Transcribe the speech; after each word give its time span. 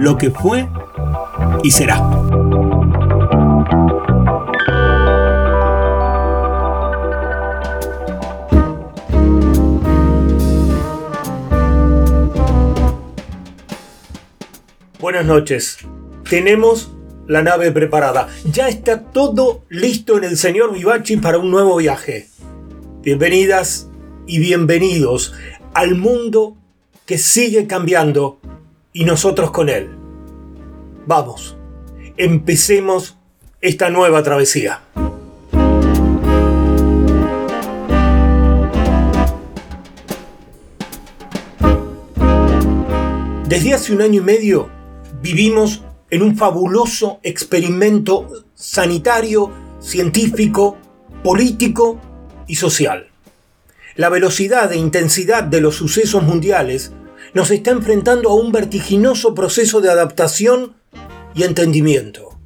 lo 0.00 0.16
que 0.16 0.30
fue 0.30 0.66
y 1.62 1.70
será. 1.70 1.98
Buenas 14.98 15.26
noches. 15.26 15.78
Tenemos 16.28 16.92
la 17.26 17.42
nave 17.42 17.70
preparada. 17.70 18.28
Ya 18.50 18.68
está 18.68 19.02
todo 19.02 19.64
listo 19.68 20.16
en 20.16 20.24
el 20.24 20.38
señor 20.38 20.72
Vivachi 20.72 21.18
para 21.18 21.38
un 21.38 21.50
nuevo 21.50 21.76
viaje. 21.76 22.28
Bienvenidas 23.02 23.90
y 24.26 24.38
bienvenidos 24.38 25.34
al 25.74 25.94
mundo 25.94 26.56
que 27.04 27.18
sigue 27.18 27.66
cambiando 27.66 28.40
y 28.92 29.04
nosotros 29.04 29.50
con 29.50 29.68
él. 29.68 29.99
Vamos, 31.10 31.56
empecemos 32.16 33.18
esta 33.60 33.90
nueva 33.90 34.22
travesía. 34.22 34.80
Desde 43.48 43.74
hace 43.74 43.92
un 43.92 44.02
año 44.02 44.20
y 44.20 44.24
medio 44.24 44.70
vivimos 45.20 45.82
en 46.10 46.22
un 46.22 46.36
fabuloso 46.36 47.18
experimento 47.24 48.28
sanitario, 48.54 49.50
científico, 49.80 50.78
político 51.24 51.98
y 52.46 52.54
social. 52.54 53.08
La 53.96 54.10
velocidad 54.10 54.70
e 54.70 54.76
intensidad 54.76 55.42
de 55.42 55.60
los 55.60 55.74
sucesos 55.74 56.22
mundiales 56.22 56.92
nos 57.34 57.50
está 57.50 57.72
enfrentando 57.72 58.30
a 58.30 58.34
un 58.34 58.52
vertiginoso 58.52 59.34
proceso 59.34 59.80
de 59.80 59.90
adaptación 59.90 60.78
y 61.34 61.44
entendimiento. 61.44 62.38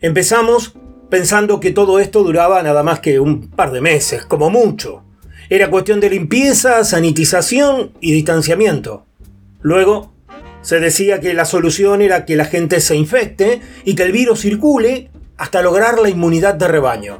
Empezamos 0.00 0.74
pensando 1.10 1.60
que 1.60 1.72
todo 1.72 2.00
esto 2.00 2.22
duraba 2.22 2.62
nada 2.62 2.82
más 2.82 3.00
que 3.00 3.20
un 3.20 3.48
par 3.48 3.70
de 3.70 3.80
meses, 3.80 4.24
como 4.24 4.50
mucho. 4.50 5.04
Era 5.50 5.70
cuestión 5.70 6.00
de 6.00 6.10
limpieza, 6.10 6.84
sanitización 6.84 7.92
y 8.00 8.12
distanciamiento. 8.12 9.04
Luego 9.60 10.12
se 10.62 10.80
decía 10.80 11.20
que 11.20 11.34
la 11.34 11.44
solución 11.44 12.00
era 12.00 12.24
que 12.24 12.36
la 12.36 12.46
gente 12.46 12.80
se 12.80 12.96
infecte 12.96 13.60
y 13.84 13.94
que 13.94 14.04
el 14.04 14.12
virus 14.12 14.40
circule 14.40 15.10
hasta 15.36 15.60
lograr 15.60 15.98
la 15.98 16.08
inmunidad 16.08 16.54
de 16.54 16.68
rebaño. 16.68 17.18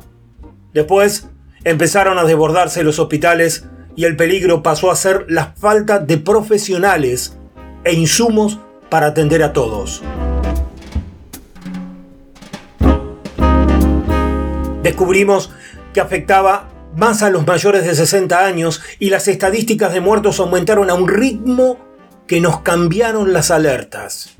Después 0.72 1.28
empezaron 1.65 2.19
a 2.19 2.25
desbordarse 2.25 2.83
los 2.84 2.99
hospitales 2.99 3.67
y 3.95 4.05
el 4.05 4.17
peligro 4.17 4.62
pasó 4.62 4.91
a 4.91 4.97
ser 4.97 5.27
la 5.28 5.53
falta 5.56 5.99
de 5.99 6.19
profesionales 6.19 7.37
e 7.84 7.93
insumos 7.93 8.59
para 8.89 9.09
atender 9.09 9.43
a 9.43 9.53
todos. 9.53 10.03
Descubrimos 14.82 15.50
que 15.93 16.00
afectaba 16.00 16.69
más 16.97 17.22
a 17.22 17.31
los 17.31 17.47
mayores 17.47 17.84
de 17.84 17.94
60 17.94 18.44
años 18.44 18.82
y 18.98 19.10
las 19.10 19.28
estadísticas 19.28 19.93
de 19.93 20.00
muertos 20.00 20.41
aumentaron 20.41 20.91
a 20.91 20.94
un 20.94 21.09
ritmo 21.09 21.78
que 22.26 22.41
nos 22.41 22.60
cambiaron 22.60 23.32
las 23.32 23.50
alertas. 23.50 24.37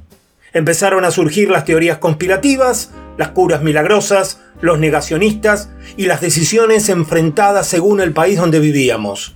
Empezaron 0.53 1.05
a 1.05 1.11
surgir 1.11 1.51
las 1.51 1.65
teorías 1.65 1.99
conspirativas, 1.99 2.91
las 3.17 3.29
curas 3.29 3.63
milagrosas, 3.63 4.41
los 4.61 4.79
negacionistas 4.79 5.71
y 5.97 6.07
las 6.07 6.21
decisiones 6.21 6.89
enfrentadas 6.89 7.67
según 7.67 8.01
el 8.01 8.13
país 8.13 8.39
donde 8.39 8.61
vivíamos. 8.61 9.35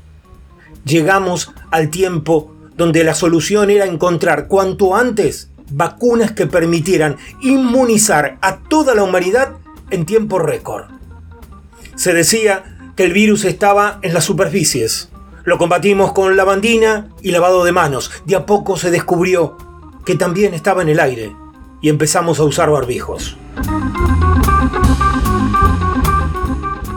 Llegamos 0.84 1.52
al 1.70 1.90
tiempo 1.90 2.54
donde 2.76 3.02
la 3.02 3.14
solución 3.14 3.70
era 3.70 3.86
encontrar 3.86 4.46
cuanto 4.46 4.94
antes 4.94 5.50
vacunas 5.70 6.32
que 6.32 6.46
permitieran 6.46 7.16
inmunizar 7.40 8.38
a 8.40 8.58
toda 8.58 8.94
la 8.94 9.02
humanidad 9.02 9.54
en 9.90 10.06
tiempo 10.06 10.38
récord. 10.38 10.86
Se 11.94 12.12
decía 12.12 12.76
que 12.96 13.04
el 13.04 13.12
virus 13.12 13.44
estaba 13.44 13.98
en 14.02 14.14
las 14.14 14.24
superficies. 14.24 15.10
Lo 15.44 15.58
combatimos 15.58 16.12
con 16.12 16.36
lavandina 16.36 17.08
y 17.22 17.30
lavado 17.30 17.64
de 17.64 17.72
manos. 17.72 18.10
De 18.24 18.36
a 18.36 18.46
poco 18.46 18.76
se 18.76 18.90
descubrió 18.90 19.56
que 20.04 20.16
también 20.16 20.54
estaba 20.54 20.82
en 20.82 20.88
el 20.88 21.00
aire 21.00 21.34
y 21.80 21.88
empezamos 21.88 22.40
a 22.40 22.44
usar 22.44 22.70
barbijos. 22.70 23.36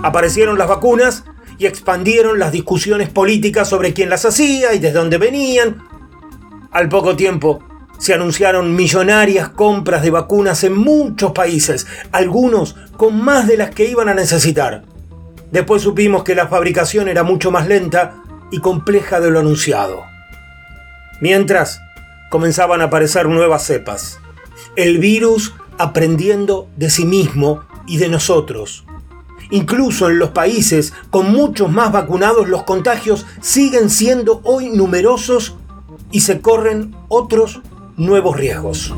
Aparecieron 0.04 0.58
las 0.58 0.68
vacunas 0.68 1.26
y 1.58 1.66
expandieron 1.66 2.40
las 2.40 2.52
discusiones 2.52 3.10
políticas 3.10 3.70
sobre 3.70 3.94
quién 3.94 4.10
las 4.10 4.26
hacía 4.26 4.74
y 4.74 4.80
desde 4.80 4.98
dónde 4.98 5.18
venían. 5.18 5.84
Al 6.72 6.88
poco 6.88 7.16
tiempo 7.16 7.60
se 8.00 8.14
anunciaron 8.14 8.76
millonarias 8.76 9.50
compras 9.50 10.02
de 10.02 10.10
vacunas 10.10 10.64
en 10.64 10.76
muchos 10.76 11.34
países, 11.34 11.86
algunos 12.12 12.76
con 12.98 13.22
más 13.22 13.48
de 13.48 13.58
las 13.58 13.70
que 13.70 13.86
iban 13.90 14.10
a 14.10 14.16
necesitar. 14.16 14.84
Después 15.52 15.82
supimos 15.82 16.24
que 16.24 16.34
la 16.34 16.48
fabricación 16.48 17.08
era 17.08 17.24
mucho 17.24 17.52
más 17.52 17.68
lenta 17.68 18.24
y 18.52 18.60
compleja 18.60 19.20
de 19.20 19.30
lo 19.30 19.40
anunciado. 19.40 20.04
Mientras, 21.22 21.82
comenzaban 22.30 22.82
a 22.82 22.86
aparecer 22.86 23.28
nuevas 23.28 23.64
cepas. 23.64 24.20
El 24.76 25.00
virus 25.00 25.54
aprendiendo 25.78 26.70
de 26.78 26.90
sí 26.90 27.06
mismo 27.06 27.64
y 27.86 27.98
de 27.98 28.08
nosotros. 28.08 28.86
Incluso 29.52 30.10
en 30.10 30.20
los 30.20 30.30
países 30.30 30.94
con 31.10 31.32
muchos 31.32 31.72
más 31.72 31.92
vacunados 31.92 32.48
los 32.48 32.64
contagios 32.64 33.26
siguen 33.42 33.90
siendo 33.90 34.42
hoy 34.44 34.70
numerosos 34.70 35.56
y 36.12 36.22
se 36.22 36.40
corren 36.40 36.96
otros 37.08 37.62
nuevos 38.00 38.38
riesgos. 38.38 38.96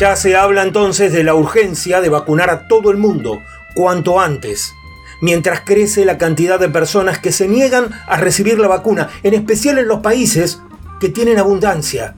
Ya 0.00 0.16
se 0.16 0.34
habla 0.34 0.62
entonces 0.62 1.12
de 1.12 1.24
la 1.24 1.34
urgencia 1.34 2.00
de 2.00 2.08
vacunar 2.08 2.50
a 2.50 2.68
todo 2.68 2.90
el 2.90 2.96
mundo 2.96 3.42
cuanto 3.74 4.18
antes, 4.18 4.72
mientras 5.20 5.60
crece 5.60 6.04
la 6.04 6.16
cantidad 6.16 6.58
de 6.58 6.70
personas 6.70 7.18
que 7.18 7.32
se 7.32 7.48
niegan 7.48 7.90
a 8.06 8.16
recibir 8.16 8.58
la 8.58 8.68
vacuna, 8.68 9.10
en 9.22 9.34
especial 9.34 9.78
en 9.78 9.88
los 9.88 10.00
países 10.00 10.62
que 11.00 11.10
tienen 11.10 11.38
abundancia. 11.38 12.16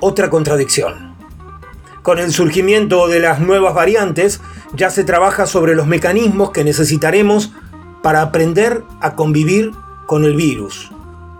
Otra 0.00 0.30
contradicción. 0.30 1.14
Con 2.02 2.18
el 2.18 2.32
surgimiento 2.32 3.06
de 3.08 3.20
las 3.20 3.40
nuevas 3.40 3.74
variantes, 3.74 4.40
ya 4.72 4.88
se 4.88 5.04
trabaja 5.04 5.46
sobre 5.46 5.74
los 5.74 5.86
mecanismos 5.86 6.52
que 6.52 6.64
necesitaremos 6.64 7.52
para 8.02 8.22
aprender 8.22 8.82
a 9.02 9.14
convivir 9.14 9.72
con 10.10 10.24
el 10.24 10.34
virus, 10.34 10.90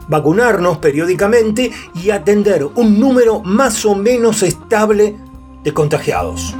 vacunarnos 0.06 0.78
periódicamente 0.78 1.72
y 1.92 2.10
atender 2.10 2.64
un 2.64 3.00
número 3.00 3.40
más 3.40 3.84
o 3.84 3.96
menos 3.96 4.44
estable 4.44 5.16
de 5.64 5.74
contagiados. 5.74 6.54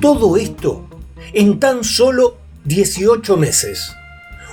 Todo 0.00 0.36
esto 0.36 0.84
en 1.32 1.60
tan 1.60 1.84
solo 1.84 2.38
18 2.64 3.36
meses. 3.36 3.94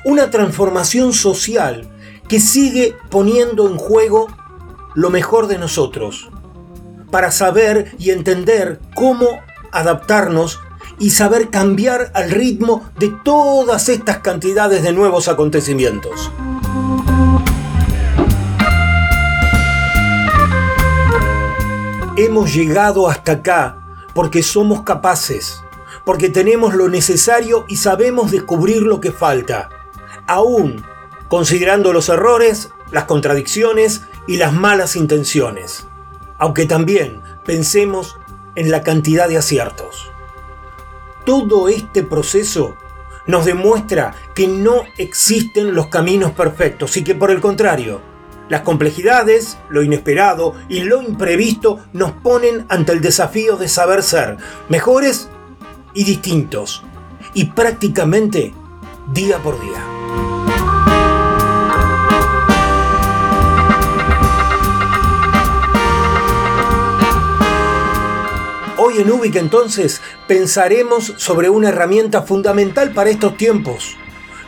Una 0.06 0.30
transformación 0.30 1.12
social 1.12 1.90
que 2.28 2.40
sigue 2.40 2.94
poniendo 3.10 3.68
en 3.68 3.78
juego 3.78 4.28
lo 4.94 5.10
mejor 5.10 5.48
de 5.48 5.58
nosotros, 5.58 6.30
para 7.10 7.32
saber 7.32 7.96
y 7.98 8.12
entender 8.12 8.80
cómo 8.94 9.40
adaptarnos 9.72 10.60
y 11.00 11.12
saber 11.12 11.50
cambiar 11.50 12.12
al 12.14 12.32
ritmo 12.32 12.90
de 12.98 13.10
todas 13.24 13.90
estas 13.90 14.20
cantidades 14.20 14.84
de 14.84 14.94
nuevos 14.94 15.28
acontecimientos. 15.28 16.32
Hemos 22.16 22.54
llegado 22.54 23.10
hasta 23.10 23.34
acá 23.34 23.78
porque 24.16 24.42
somos 24.42 24.82
capaces, 24.82 25.62
porque 26.04 26.30
tenemos 26.30 26.74
lo 26.74 26.90
necesario 26.90 27.66
y 27.68 27.78
sabemos 27.78 28.32
descubrir 28.32 28.82
lo 28.82 29.00
que 29.00 29.12
falta, 29.12 29.70
aún 30.26 30.84
considerando 31.28 31.94
los 31.94 32.10
errores, 32.10 32.70
las 32.92 33.04
contradicciones 33.04 34.02
y 34.26 34.38
las 34.38 34.54
malas 34.54 34.96
intenciones, 34.96 35.86
aunque 36.40 36.66
también 36.66 37.22
pensemos 37.46 38.18
en 38.56 38.72
la 38.72 38.82
cantidad 38.82 39.30
de 39.30 39.38
aciertos. 39.38 40.12
Todo 41.28 41.68
este 41.68 42.04
proceso 42.04 42.78
nos 43.26 43.44
demuestra 43.44 44.16
que 44.34 44.48
no 44.48 44.84
existen 44.98 45.76
los 45.76 45.88
caminos 45.88 46.32
perfectos 46.32 46.96
y 46.96 47.04
que 47.04 47.16
por 47.16 47.32
el 47.32 47.42
contrario, 47.42 48.00
las 48.48 48.62
complejidades, 48.62 49.58
lo 49.70 49.84
inesperado 49.84 50.56
y 50.70 50.86
lo 50.86 51.02
imprevisto 51.02 51.82
nos 51.92 52.14
ponen 52.14 52.66
ante 52.70 52.94
el 52.94 53.02
desafío 53.02 53.58
de 53.58 53.68
saber 53.68 54.04
ser 54.04 54.38
mejores 54.70 55.28
y 55.94 56.06
distintos, 56.06 56.86
y 57.34 57.48
prácticamente 57.48 58.54
día 59.12 59.38
por 59.40 59.60
día. 59.60 59.97
Hoy 68.98 69.04
en 69.04 69.12
Ubic 69.12 69.36
entonces 69.36 70.02
pensaremos 70.28 71.14
sobre 71.18 71.52
una 71.52 71.70
herramienta 71.70 72.24
fundamental 72.24 72.94
para 72.94 73.12
estos 73.12 73.38
tiempos, 73.38 73.96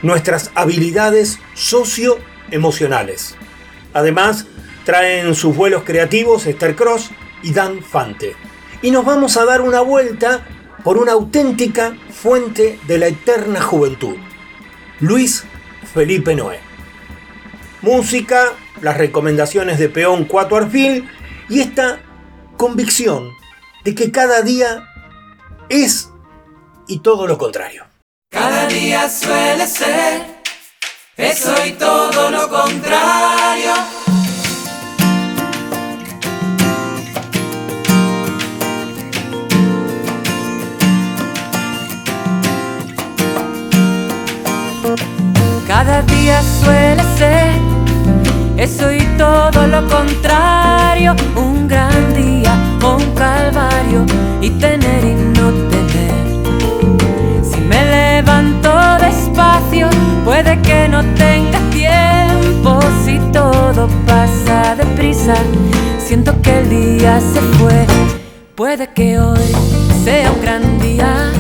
nuestras 0.02 0.50
habilidades 0.56 1.40
socioemocionales. 1.54 3.36
Además, 3.94 4.48
traen 4.86 5.36
sus 5.36 5.56
vuelos 5.56 5.84
creativos 5.84 6.48
Esther 6.48 6.76
Cross 6.76 7.12
y 7.44 7.54
Dan 7.54 7.84
Fante. 7.84 8.36
Y 8.82 8.90
nos 8.90 9.06
vamos 9.06 9.38
a 9.38 9.46
dar 9.46 9.62
una 9.62 9.82
vuelta 9.82 10.48
por 10.84 10.98
una 10.98 11.12
auténtica 11.12 11.96
fuente 12.12 12.80
de 12.88 12.98
la 12.98 13.08
eterna 13.08 13.62
juventud, 13.62 14.16
Luis 15.00 15.44
Felipe 15.94 16.34
Noé. 16.34 16.60
Música, 17.84 18.54
las 18.82 18.98
recomendaciones 18.98 19.78
de 19.78 19.90
Peón 19.90 20.26
Cuatro 20.26 20.58
Arfil 20.58 21.08
y 21.50 21.60
esta 21.60 22.02
convicción 22.58 23.39
de 23.90 23.96
que 23.96 24.12
cada 24.12 24.44
día 24.44 24.88
es 25.68 26.12
y 26.88 27.00
todo 27.00 27.26
lo 27.26 27.40
contrario. 27.40 27.86
Cada 28.30 28.68
día 28.68 29.10
suele 29.10 29.66
ser 29.66 30.22
eso 31.18 31.56
y 31.66 31.72
todo 31.72 32.30
lo 32.30 32.48
contrario. 32.50 33.74
Cada 45.68 46.04
día 46.04 46.44
suele 46.44 47.04
ser 47.18 47.52
eso 48.58 48.92
y 48.92 49.04
todo 49.18 49.66
lo 49.66 49.88
contrario. 49.88 51.16
Un 51.36 51.68
gran 51.68 52.14
día 52.14 52.69
un 52.84 53.16
calvario 53.16 54.06
y 54.42 54.50
tener 54.52 55.04
y 55.04 55.14
no 55.14 55.52
tener. 55.70 57.44
Si 57.44 57.60
me 57.62 57.86
levanto 57.86 58.72
despacio 59.00 59.90
Puede 60.30 60.62
que 60.62 60.88
no 60.88 61.04
tenga 61.16 61.60
tiempo 61.72 62.80
si 63.04 63.18
todo 63.32 63.88
pasa 64.06 64.76
deprisa. 64.76 65.34
Siento 65.98 66.40
que 66.44 66.60
el 66.60 66.70
día 66.70 67.20
se 67.20 67.42
fue. 67.58 67.88
Puede 68.54 68.88
que 68.94 69.18
hoy 69.18 69.52
sea 70.04 70.32
un 70.32 70.42
gran 70.42 70.80
día, 70.80 71.32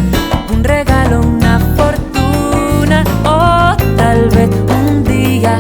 un 0.52 0.64
regalo, 0.64 1.22
una 1.22 1.60
fortuna 1.78 3.04
o 3.24 3.78
tal 3.96 4.28
vez 4.32 4.50
un 4.68 5.04
día 5.04 5.60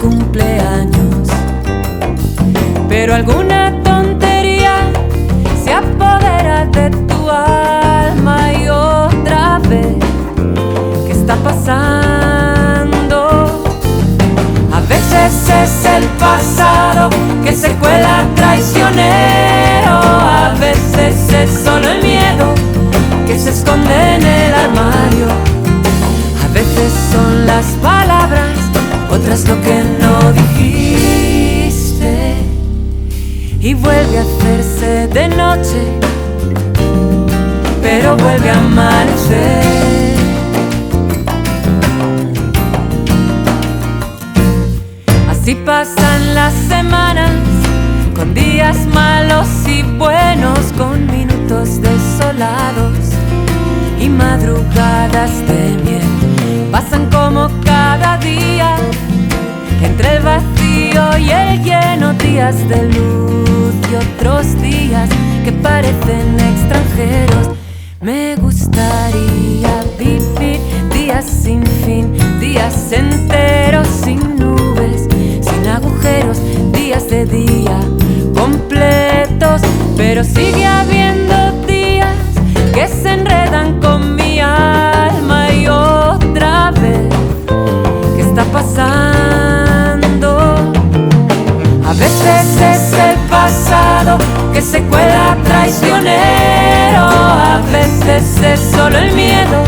cumpleaños. 0.00 1.28
Pero 2.88 3.14
alguna 3.14 3.77
de 6.66 6.90
tu 6.90 7.30
alma 7.30 8.52
y 8.52 8.68
otra 8.68 9.60
vez. 9.68 9.96
¿Qué 11.06 11.12
está 11.12 11.36
pasando? 11.36 11.88
es 15.62 15.84
el 15.84 16.04
pasado 16.18 17.10
que 17.44 17.52
se 17.52 17.68
cuela 17.74 18.26
traicionero. 18.34 19.90
A 19.90 20.54
veces 20.60 21.14
es 21.32 21.50
solo 21.64 21.88
el 21.88 22.02
miedo 22.02 22.54
que 23.26 23.38
se 23.38 23.50
esconde 23.50 24.16
en 24.16 24.22
el 24.22 24.54
armario. 24.54 25.26
A 26.44 26.48
veces 26.52 26.92
son 27.12 27.46
las 27.46 27.66
palabras, 27.82 28.58
otras 29.10 29.46
lo 29.48 29.60
que 29.62 29.82
no 30.00 30.32
dijiste. 30.32 32.34
Y 33.60 33.74
vuelve 33.74 34.18
a 34.18 34.22
hacerse 34.22 35.08
de 35.08 35.28
noche, 35.28 35.82
vuelve 38.16 38.50
a 38.50 38.58
amanecer. 38.58 39.98
Si 45.44 45.54
pasan 45.54 46.34
las 46.34 46.52
semanas 46.52 47.30
con 48.14 48.34
días 48.34 48.76
malos 48.92 49.48
y 49.66 49.80
buenos, 49.96 50.58
con 50.76 51.06
minutos 51.06 51.80
desolados 51.80 52.98
y 53.98 54.10
madrugadas 54.10 55.30
de 55.48 55.74
miel. 55.82 56.68
Pasan 56.70 57.08
como 57.10 57.48
cada 57.64 58.18
día 58.18 58.76
entre 59.82 60.16
el 60.16 60.22
vacío 60.22 61.16
y 61.16 61.30
el 61.30 61.64
lleno, 61.64 62.12
días 62.12 62.68
de 62.68 62.82
luz 62.82 63.74
y 63.90 63.94
otros 63.94 64.60
días 64.60 65.08
que 65.44 65.52
parecen 65.52 66.38
extranjeros. 66.38 67.57
Me 68.00 68.36
gustaría 68.36 69.84
vivir 69.98 70.60
días 70.92 71.24
sin 71.24 71.64
fin, 71.84 72.16
días 72.40 72.92
enteros 72.92 73.88
sin 73.88 74.36
nubes 74.36 75.08
agujeros, 75.68 76.38
días 76.72 77.08
de 77.08 77.26
día 77.26 77.78
completos, 78.34 79.62
pero 79.96 80.24
sigue 80.24 80.66
habiendo 80.66 81.52
días 81.66 82.16
que 82.72 82.88
se 82.88 83.10
enredan 83.10 83.80
con 83.80 84.16
mi 84.16 84.40
alma 84.40 85.52
y 85.52 85.68
otra 85.68 86.70
vez, 86.70 87.14
¿qué 88.16 88.22
está 88.22 88.44
pasando? 88.44 90.38
A 91.86 91.92
veces 91.92 92.60
es 92.60 92.92
el 92.92 93.16
pasado 93.28 94.18
que 94.52 94.62
se 94.62 94.82
cuela 94.84 95.36
veces 97.70 98.42
es 98.42 98.60
solo 98.72 98.98
el 98.98 99.12
miedo 99.12 99.62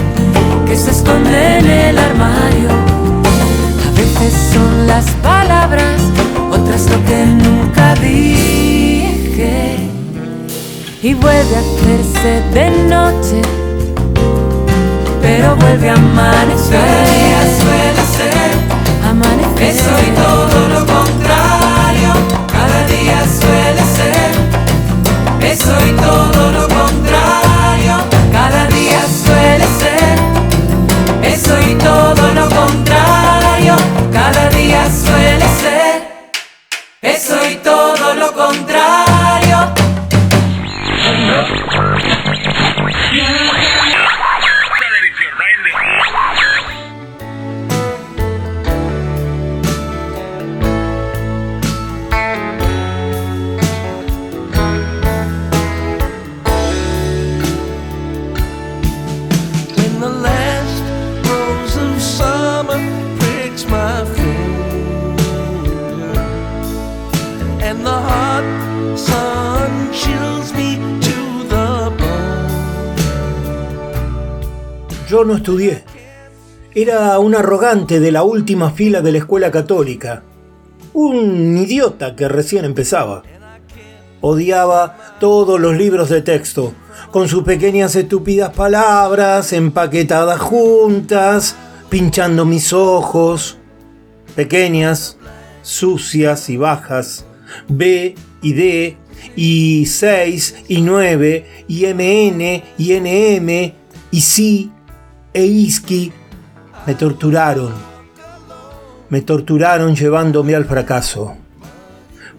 que 0.66 0.76
se 0.76 0.90
esconde 0.90 1.58
en 1.58 1.66
el 1.66 1.98
armario 1.98 2.90
son 4.28 4.86
las 4.86 5.06
palabras, 5.22 6.00
otras 6.50 6.82
lo 6.90 7.04
que 7.04 7.24
nunca 7.26 7.94
dije. 7.94 9.88
Y 11.02 11.14
vuelve 11.14 11.56
a 11.56 11.60
hacerse 11.60 12.42
de 12.52 12.70
noche, 12.88 13.40
pero 15.22 15.56
vuelve 15.56 15.88
a 15.90 15.94
amanecer. 15.94 16.78
Cada 16.78 17.04
día 17.04 17.40
suele 17.60 18.02
ser 18.16 18.50
amanecer. 19.08 19.62
Eso 19.62 19.90
y 20.06 20.10
todo 20.14 20.68
lo 20.68 20.80
contrario. 20.80 22.10
Cada 22.52 22.86
día 22.86 23.18
suele 23.40 23.69
No 75.24 75.36
estudié. 75.36 75.84
Era 76.74 77.18
un 77.18 77.34
arrogante 77.34 78.00
de 78.00 78.10
la 78.10 78.22
última 78.22 78.70
fila 78.70 79.02
de 79.02 79.12
la 79.12 79.18
escuela 79.18 79.50
católica. 79.50 80.22
Un 80.94 81.58
idiota 81.58 82.16
que 82.16 82.26
recién 82.26 82.64
empezaba. 82.64 83.22
Odiaba 84.22 85.16
todos 85.20 85.60
los 85.60 85.76
libros 85.76 86.08
de 86.08 86.22
texto, 86.22 86.72
con 87.10 87.28
sus 87.28 87.42
pequeñas 87.42 87.94
estúpidas 87.96 88.50
palabras 88.54 89.52
empaquetadas 89.52 90.40
juntas, 90.40 91.54
pinchando 91.90 92.46
mis 92.46 92.72
ojos. 92.72 93.58
Pequeñas, 94.34 95.18
sucias 95.62 96.48
y 96.48 96.56
bajas. 96.56 97.26
B 97.68 98.14
y 98.40 98.52
D 98.54 98.96
y 99.36 99.84
6 99.86 100.64
y 100.68 100.80
9 100.80 101.46
y 101.68 101.86
MN 101.86 102.62
y 102.78 102.94
NM 102.94 103.72
y 104.10 104.20
sí 104.20 104.70
e 105.32 105.44
ISKI 105.44 106.12
me 106.86 106.94
torturaron. 106.94 107.72
Me 109.10 109.20
torturaron 109.22 109.94
llevándome 109.94 110.54
al 110.54 110.64
fracaso. 110.64 111.36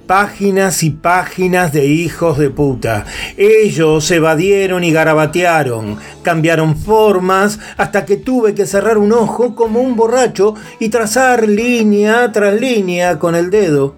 Páginas 0.08 0.84
y 0.84 0.90
páginas 0.90 1.72
de 1.72 1.86
hijos 1.86 2.38
de 2.38 2.50
puta. 2.50 3.06
Ellos 3.38 4.10
evadieron 4.12 4.84
y 4.84 4.92
garabatearon, 4.92 5.98
cambiaron 6.22 6.76
formas 6.76 7.60
hasta 7.78 8.06
que 8.06 8.18
tuve 8.18 8.54
que 8.54 8.66
cerrar 8.66 8.98
un 8.98 9.14
ojo 9.14 9.56
como 9.56 9.80
un 9.80 9.96
borracho 9.96 10.56
y 10.80 10.90
trazar 10.90 11.48
línea 11.48 12.32
tras 12.32 12.60
línea 12.60 13.20
con 13.20 13.36
el 13.36 13.50
dedo, 13.50 13.96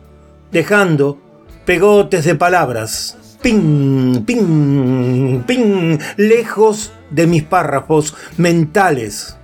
dejando 0.51 1.17
pegotes 1.65 2.25
de 2.25 2.35
palabras. 2.35 3.17
Ping, 3.41 4.23
ping, 4.23 5.41
ping, 5.43 5.97
lejos 6.17 6.91
de 7.13 7.27
mis 7.27 7.43
párrafos 7.43 8.15
mentales 8.37 9.37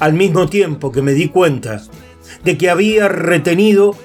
al 0.00 0.12
mismo 0.12 0.48
tiempo 0.48 0.92
que 0.92 1.02
me 1.02 1.12
di 1.12 1.28
cuenta 1.28 1.82
de 2.44 2.58
que 2.58 2.70
había 2.70 3.08
retenido 3.08 3.96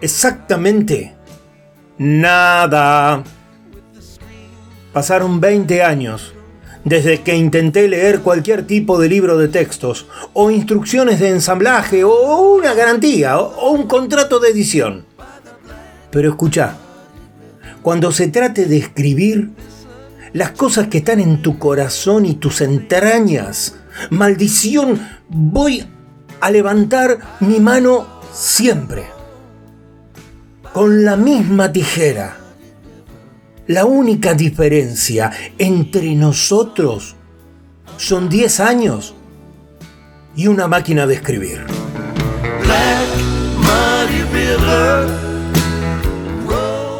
exactamente 0.00 1.14
nada. 1.98 3.24
Pasaron 4.92 5.40
20 5.40 5.82
años 5.82 6.34
desde 6.84 7.20
que 7.22 7.36
intenté 7.36 7.88
leer 7.88 8.20
cualquier 8.20 8.66
tipo 8.66 8.98
de 8.98 9.08
libro 9.08 9.38
de 9.38 9.48
textos, 9.48 10.06
o 10.32 10.50
instrucciones 10.50 11.20
de 11.20 11.28
ensamblaje, 11.28 12.02
o 12.04 12.54
una 12.56 12.74
garantía, 12.74 13.38
o 13.38 13.70
un 13.70 13.86
contrato 13.86 14.40
de 14.40 14.50
edición. 14.50 15.06
Pero 16.10 16.30
escucha, 16.30 16.76
cuando 17.82 18.10
se 18.10 18.28
trate 18.28 18.66
de 18.66 18.78
escribir, 18.78 19.50
las 20.32 20.52
cosas 20.52 20.88
que 20.88 20.98
están 20.98 21.20
en 21.20 21.42
tu 21.42 21.58
corazón 21.58 22.24
y 22.26 22.34
tus 22.34 22.60
entrañas, 22.60 23.76
maldición, 24.10 25.00
voy 25.28 25.86
a 26.40 26.50
levantar 26.50 27.18
mi 27.40 27.60
mano 27.60 28.06
siempre, 28.32 29.04
con 30.72 31.04
la 31.04 31.16
misma 31.16 31.72
tijera. 31.72 32.38
La 33.66 33.84
única 33.84 34.34
diferencia 34.34 35.30
entre 35.58 36.14
nosotros 36.14 37.14
son 37.96 38.28
10 38.28 38.60
años 38.60 39.14
y 40.34 40.48
una 40.48 40.66
máquina 40.66 41.06
de 41.06 41.14
escribir. 41.14 41.64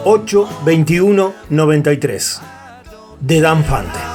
8 0.05 0.49
21 0.65 1.35
93 1.49 2.52
de 3.23 3.41
Dan 3.41 3.65
Fante. 3.65 4.13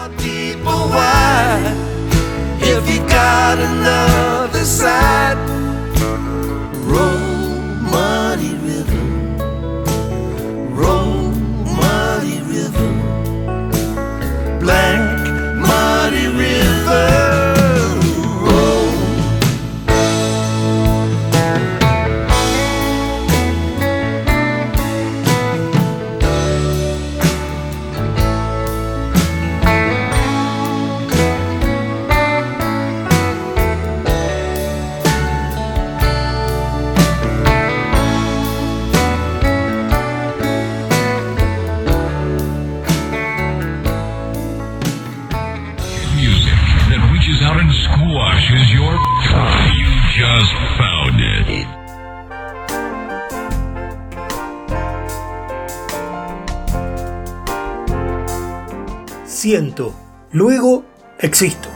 Luego 60.31 60.83
existo. 61.19 61.69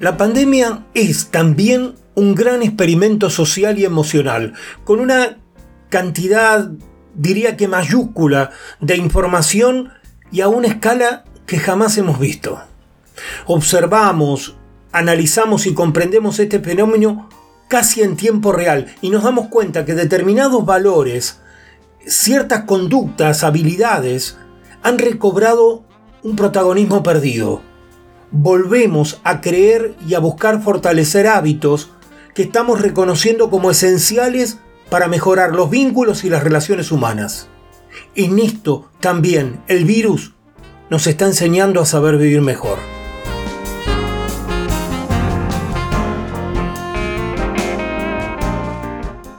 La 0.00 0.16
pandemia 0.16 0.86
es 0.94 1.28
también 1.28 1.96
un 2.14 2.34
gran 2.34 2.62
experimento 2.62 3.28
social 3.28 3.78
y 3.78 3.84
emocional, 3.84 4.54
con 4.84 5.00
una 5.00 5.36
cantidad, 5.90 6.70
diría 7.14 7.56
que 7.58 7.68
mayúscula, 7.68 8.52
de 8.80 8.96
información 8.96 9.90
y 10.32 10.40
a 10.40 10.48
una 10.48 10.68
escala 10.68 11.24
que 11.46 11.58
jamás 11.58 11.98
hemos 11.98 12.18
visto. 12.18 12.58
Observamos, 13.46 14.56
analizamos 14.92 15.66
y 15.66 15.74
comprendemos 15.74 16.38
este 16.38 16.60
fenómeno 16.60 17.28
casi 17.68 18.02
en 18.02 18.16
tiempo 18.16 18.52
real 18.52 18.94
y 19.00 19.10
nos 19.10 19.24
damos 19.24 19.48
cuenta 19.48 19.84
que 19.84 19.94
determinados 19.94 20.64
valores, 20.64 21.40
ciertas 22.06 22.64
conductas, 22.64 23.44
habilidades, 23.44 24.36
han 24.82 24.98
recobrado 24.98 25.84
un 26.22 26.36
protagonismo 26.36 27.02
perdido. 27.02 27.62
Volvemos 28.30 29.20
a 29.24 29.40
creer 29.40 29.94
y 30.06 30.14
a 30.14 30.18
buscar 30.18 30.62
fortalecer 30.62 31.26
hábitos 31.26 31.90
que 32.34 32.42
estamos 32.42 32.80
reconociendo 32.80 33.50
como 33.50 33.70
esenciales 33.70 34.58
para 34.90 35.08
mejorar 35.08 35.54
los 35.54 35.70
vínculos 35.70 36.24
y 36.24 36.30
las 36.30 36.42
relaciones 36.42 36.92
humanas. 36.92 37.48
En 38.14 38.38
esto 38.38 38.90
también 39.00 39.60
el 39.68 39.84
virus 39.84 40.34
nos 40.90 41.06
está 41.06 41.26
enseñando 41.26 41.80
a 41.80 41.86
saber 41.86 42.18
vivir 42.18 42.42
mejor. 42.42 42.95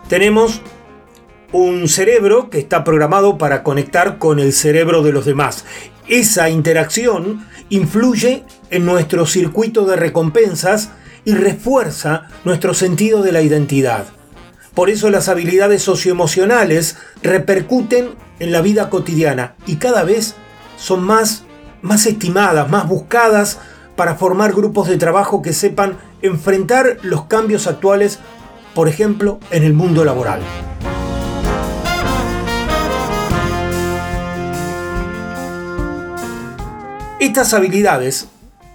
Tenemos 0.09 0.61
un 1.51 1.89
cerebro 1.89 2.49
que 2.49 2.59
está 2.59 2.85
programado 2.85 3.37
para 3.37 3.61
conectar 3.61 4.17
con 4.17 4.39
el 4.39 4.53
cerebro 4.53 5.03
de 5.03 5.11
los 5.11 5.25
demás. 5.25 5.65
Esa 6.07 6.49
interacción 6.49 7.45
influye 7.69 8.45
en 8.69 8.85
nuestro 8.85 9.25
circuito 9.25 9.85
de 9.85 9.97
recompensas 9.97 10.91
y 11.25 11.33
refuerza 11.33 12.29
nuestro 12.45 12.73
sentido 12.73 13.21
de 13.21 13.33
la 13.33 13.41
identidad. 13.41 14.05
Por 14.73 14.89
eso 14.89 15.09
las 15.09 15.27
habilidades 15.27 15.83
socioemocionales 15.83 16.95
repercuten 17.21 18.11
en 18.39 18.53
la 18.53 18.61
vida 18.61 18.89
cotidiana 18.89 19.55
y 19.65 19.75
cada 19.75 20.05
vez 20.05 20.35
son 20.77 21.03
más, 21.03 21.43
más 21.81 22.05
estimadas, 22.05 22.69
más 22.69 22.87
buscadas 22.87 23.59
para 23.97 24.15
formar 24.15 24.53
grupos 24.53 24.87
de 24.87 24.97
trabajo 24.97 25.41
que 25.41 25.51
sepan 25.51 25.97
enfrentar 26.21 26.97
los 27.01 27.25
cambios 27.25 27.67
actuales, 27.67 28.19
por 28.77 28.87
ejemplo, 28.87 29.39
en 29.49 29.63
el 29.63 29.73
mundo 29.73 30.05
laboral. 30.05 30.39
Estas 37.19 37.55
habilidades, 37.55 38.27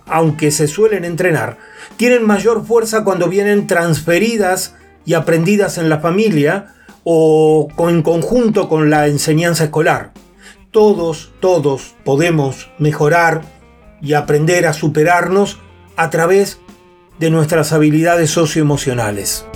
aunque 0.06 0.50
se 0.50 0.66
suelen 0.66 1.04
entrenar, 1.04 1.59
tienen 1.97 2.26
mayor 2.26 2.66
fuerza 2.66 3.04
cuando 3.04 3.28
vienen 3.28 3.68
transferidas 3.68 4.75
y 5.04 5.14
aprendidas 5.14 5.78
en 5.78 5.88
la 5.88 6.00
familia 6.00 6.75
o 7.04 7.68
en 7.88 8.02
conjunto 8.02 8.68
con 8.68 8.90
la 8.90 9.06
enseñanza 9.06 9.62
escolar. 9.62 10.11
Todos, 10.73 11.32
todos 11.38 11.94
podemos 12.04 12.73
mejorar 12.76 13.42
y 14.00 14.14
aprender 14.14 14.66
a 14.66 14.73
superarnos 14.73 15.61
a 15.94 16.11
través 16.11 16.59
de 17.21 17.30
nuestras 17.30 17.73
habilidades 17.73 18.32
socioemocionales. 18.32 19.47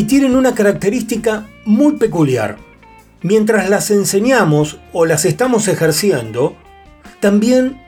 Y 0.00 0.04
tienen 0.04 0.34
una 0.34 0.54
característica 0.54 1.46
muy 1.66 1.96
peculiar. 1.96 2.56
Mientras 3.20 3.68
las 3.68 3.90
enseñamos 3.90 4.78
o 4.94 5.04
las 5.04 5.26
estamos 5.26 5.68
ejerciendo, 5.68 6.56
también 7.20 7.78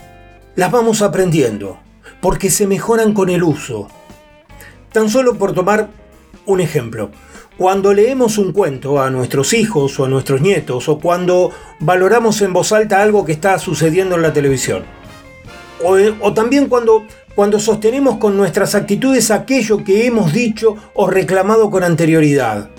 las 0.54 0.70
vamos 0.70 1.00
aprendiendo, 1.00 1.78
porque 2.20 2.50
se 2.50 2.66
mejoran 2.66 3.14
con 3.14 3.30
el 3.30 3.42
uso. 3.42 3.88
Tan 4.92 5.08
solo 5.08 5.38
por 5.38 5.54
tomar 5.54 5.88
un 6.44 6.60
ejemplo, 6.60 7.10
cuando 7.56 7.94
leemos 7.94 8.36
un 8.36 8.52
cuento 8.52 9.00
a 9.00 9.08
nuestros 9.08 9.54
hijos 9.54 9.98
o 9.98 10.04
a 10.04 10.08
nuestros 10.10 10.42
nietos, 10.42 10.90
o 10.90 10.98
cuando 10.98 11.50
valoramos 11.80 12.42
en 12.42 12.52
voz 12.52 12.72
alta 12.72 13.00
algo 13.00 13.24
que 13.24 13.32
está 13.32 13.58
sucediendo 13.58 14.16
en 14.16 14.22
la 14.22 14.34
televisión, 14.34 14.84
o, 15.82 16.32
también 16.34 16.68
cuando, 16.68 17.04
cuando 17.34 17.58
sostenemos 17.58 18.18
con 18.18 18.36
nuestras 18.36 18.74
actitudes 18.74 19.30
aquello 19.30 19.84
que 19.84 20.06
hemos 20.06 20.32
dicho 20.32 20.76
o 20.94 21.08
reclamado 21.08 21.70
con 21.70 21.84
anterioridad. 21.84 22.70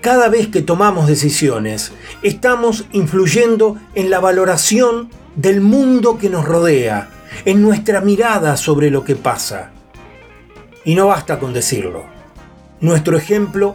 Cada 0.00 0.28
vez 0.28 0.48
que 0.48 0.62
tomamos 0.62 1.06
decisiones, 1.06 1.92
estamos 2.22 2.86
influyendo 2.92 3.76
en 3.94 4.10
la 4.10 4.18
valoración 4.18 5.10
del 5.36 5.60
mundo 5.60 6.18
que 6.18 6.28
nos 6.28 6.44
rodea, 6.44 7.08
en 7.44 7.62
nuestra 7.62 8.00
mirada 8.00 8.56
sobre 8.56 8.90
lo 8.90 9.04
que 9.04 9.14
pasa. 9.14 9.70
Y 10.84 10.96
no 10.96 11.06
basta 11.06 11.38
con 11.38 11.52
decirlo. 11.52 12.04
Nuestro 12.80 13.16
ejemplo 13.16 13.74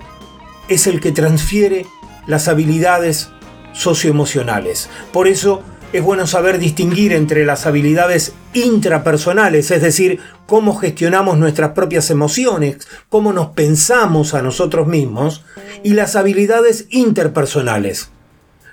es 0.68 0.86
el 0.86 1.00
que 1.00 1.14
transfiere 1.14 1.86
las 2.28 2.50
habilidades 2.50 3.30
socioemocionales. 3.72 4.90
Por 5.14 5.28
eso 5.30 5.64
es 5.94 6.04
bueno 6.04 6.28
saber 6.28 6.60
distinguir 6.60 7.14
entre 7.14 7.46
las 7.46 7.66
habilidades 7.66 8.34
intrapersonales, 8.54 9.72
es 9.72 9.82
decir, 9.82 10.20
cómo 10.46 10.76
gestionamos 10.76 11.38
nuestras 11.38 11.72
propias 11.72 12.10
emociones, 12.12 12.88
cómo 13.10 13.32
nos 13.32 13.48
pensamos 13.48 14.34
a 14.34 14.42
nosotros 14.42 14.88
mismos, 14.88 15.46
y 15.84 15.94
las 15.94 16.16
habilidades 16.16 16.88
interpersonales, 16.90 18.10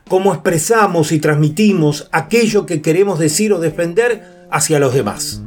cómo 0.08 0.32
expresamos 0.32 1.12
y 1.12 1.20
transmitimos 1.20 2.08
aquello 2.12 2.66
que 2.66 2.82
queremos 2.82 3.18
decir 3.18 3.52
o 3.52 3.60
defender 3.60 4.46
hacia 4.50 4.78
los 4.78 4.94
demás. 4.94 5.42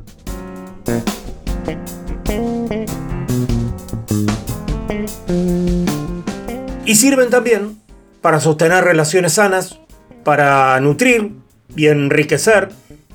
Y 6.85 6.95
sirven 6.95 7.29
también 7.29 7.81
para 8.21 8.39
sostener 8.39 8.85
relaciones 8.85 9.33
sanas, 9.33 9.79
para 10.23 10.79
nutrir 10.79 11.33
y 11.75 11.87
enriquecer 11.87 12.69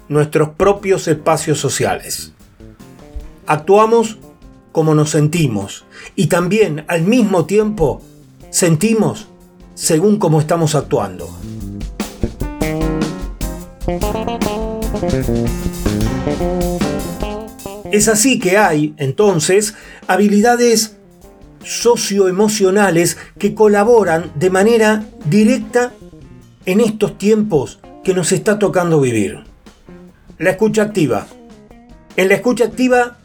nuestros 0.08 0.50
propios 0.50 1.08
espacios 1.08 1.58
sociales. 1.58 2.32
Actuamos 3.46 4.18
como 4.72 4.94
nos 4.94 5.10
sentimos 5.10 5.84
y 6.16 6.26
también 6.26 6.84
al 6.88 7.02
mismo 7.02 7.44
tiempo 7.44 8.02
sentimos 8.50 9.28
según 9.74 10.18
cómo 10.18 10.40
estamos 10.40 10.74
actuando. 10.74 11.28
Es 17.90 18.08
así 18.08 18.38
que 18.38 18.56
hay, 18.56 18.94
entonces, 18.96 19.74
habilidades 20.06 20.96
socioemocionales 21.62 23.18
que 23.38 23.54
colaboran 23.54 24.32
de 24.34 24.50
manera 24.50 25.04
directa 25.26 25.92
en 26.64 26.80
estos 26.80 27.18
tiempos 27.18 27.81
que 28.02 28.14
nos 28.14 28.32
está 28.32 28.58
tocando 28.58 29.00
vivir. 29.00 29.44
La 30.38 30.50
escucha 30.50 30.82
activa. 30.82 31.26
En 32.16 32.28
la 32.28 32.34
escucha 32.34 32.64
activa 32.64 33.16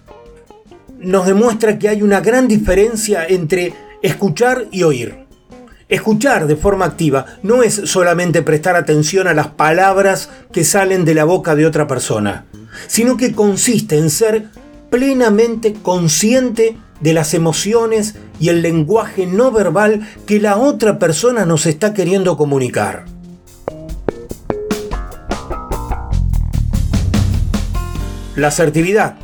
nos 0.99 1.25
demuestra 1.25 1.78
que 1.80 1.89
hay 1.89 2.01
una 2.01 2.21
gran 2.21 2.47
diferencia 2.47 3.25
entre 3.25 3.73
escuchar 4.01 4.65
y 4.71 4.84
oír. 4.84 5.25
Escuchar 5.89 6.47
de 6.47 6.58
forma 6.58 6.86
activa 6.86 7.25
no 7.43 7.63
es 7.63 7.73
solamente 7.86 8.41
prestar 8.41 8.75
atención 8.75 9.28
a 9.28 9.34
las 9.34 9.47
palabras 9.47 10.30
que 10.51 10.63
salen 10.63 11.06
de 11.06 11.13
la 11.13 11.23
boca 11.23 11.56
de 11.56 11.65
otra 11.65 11.88
persona, 11.88 12.45
sino 12.88 13.15
que 13.15 13.32
consiste 13.32 13.97
en 13.97 14.10
ser 14.10 14.49
plenamente 14.89 15.73
consciente 15.73 16.78
de 16.99 17.13
las 17.13 17.34
emociones 17.34 18.15
y 18.39 18.49
el 18.49 18.62
lenguaje 18.62 19.28
no 19.28 19.51
verbal 19.51 20.08
que 20.25 20.39
la 20.39 20.58
otra 20.58 20.99
persona 20.99 21.45
nos 21.45 21.65
está 21.65 21.93
queriendo 21.93 22.38
comunicar. 22.38 23.06
La 28.38 28.50
asertividad. 28.50 29.15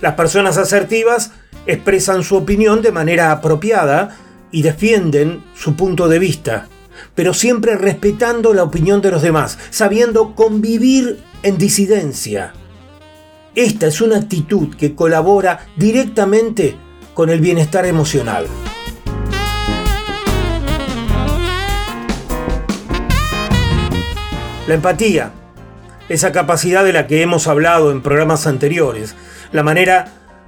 Las 0.00 0.14
personas 0.14 0.56
asertivas 0.56 1.32
expresan 1.66 2.22
su 2.24 2.34
opinión 2.34 2.80
de 2.80 2.92
manera 2.92 3.30
apropiada 3.30 4.16
y 4.50 4.62
defienden 4.62 5.44
su 5.54 5.76
punto 5.76 6.08
de 6.08 6.18
vista, 6.18 6.68
pero 7.14 7.34
siempre 7.34 7.76
respetando 7.76 8.54
la 8.54 8.62
opinión 8.62 9.02
de 9.02 9.10
los 9.10 9.20
demás, 9.20 9.58
sabiendo 9.68 10.34
convivir 10.34 11.22
en 11.42 11.58
disidencia. 11.58 12.54
Esta 13.54 13.86
es 13.86 14.00
una 14.00 14.16
actitud 14.16 14.74
que 14.76 14.94
colabora 14.94 15.66
directamente 15.76 16.74
con 17.12 17.28
el 17.28 17.42
bienestar 17.42 17.84
emocional. 17.84 18.46
La 24.66 24.74
empatía, 24.74 25.30
esa 26.08 26.32
capacidad 26.32 26.84
de 26.84 26.92
la 26.92 27.06
que 27.06 27.22
hemos 27.22 27.46
hablado 27.46 27.90
en 27.90 28.02
programas 28.02 28.46
anteriores, 28.46 29.14
la 29.52 29.62
manera 29.62 30.06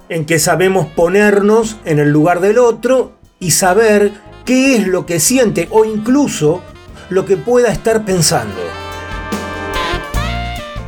en 0.09 0.25
que 0.25 0.39
sabemos 0.39 0.87
ponernos 0.87 1.77
en 1.85 1.99
el 1.99 2.09
lugar 2.09 2.39
del 2.39 2.57
otro 2.59 3.13
y 3.39 3.51
saber 3.51 4.11
qué 4.45 4.75
es 4.75 4.87
lo 4.87 5.05
que 5.05 5.19
siente 5.19 5.67
o 5.71 5.85
incluso 5.85 6.61
lo 7.09 7.25
que 7.25 7.37
pueda 7.37 7.71
estar 7.71 8.05
pensando. 8.05 8.59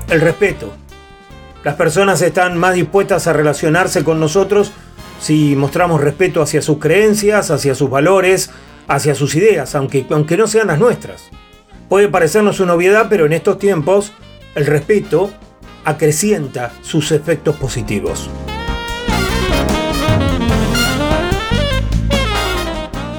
El 0.10 0.22
respeto. 0.22 0.74
Las 1.64 1.76
personas 1.76 2.22
están 2.22 2.58
más 2.58 2.74
dispuestas 2.74 3.28
a 3.28 3.34
relacionarse 3.34 4.04
con 4.04 4.20
nosotros 4.20 4.72
si 5.20 5.56
mostramos 5.56 6.02
respeto 6.02 6.42
hacia 6.42 6.62
sus 6.62 6.80
creencias, 6.80 7.52
hacia 7.52 7.76
sus 7.76 7.90
valores, 7.90 8.50
hacia 8.88 9.14
sus 9.14 9.36
ideas, 9.36 9.76
aunque, 9.76 10.06
aunque 10.10 10.38
no 10.38 10.48
sean 10.48 10.68
las 10.68 10.80
nuestras. 10.80 11.30
Puede 11.90 12.08
parecernos 12.08 12.60
una 12.62 12.74
obviedad, 12.74 13.08
pero 13.10 13.26
en 13.26 13.34
estos 13.34 13.60
tiempos 13.60 14.14
el 14.60 14.66
respeto 14.66 15.32
acrecienta 15.86 16.74
sus 16.82 17.14
efectos 17.14 17.56
positivos. 17.56 18.30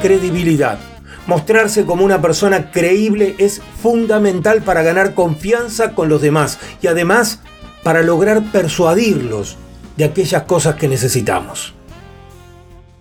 Credibilidad. 0.02 0.78
Mostrarse 1.26 1.86
como 1.86 2.04
una 2.04 2.20
persona 2.20 2.70
creíble 2.70 3.36
es 3.38 3.62
fundamental 3.82 4.60
para 4.60 4.82
ganar 4.82 5.14
confianza 5.14 5.94
con 5.94 6.10
los 6.10 6.20
demás 6.20 6.58
y 6.82 6.88
además 6.88 7.40
para 7.82 8.02
lograr 8.02 8.42
persuadirlos 8.52 9.56
de 9.96 10.04
aquellas 10.04 10.42
cosas 10.42 10.74
que 10.74 10.88
necesitamos. 10.88 11.72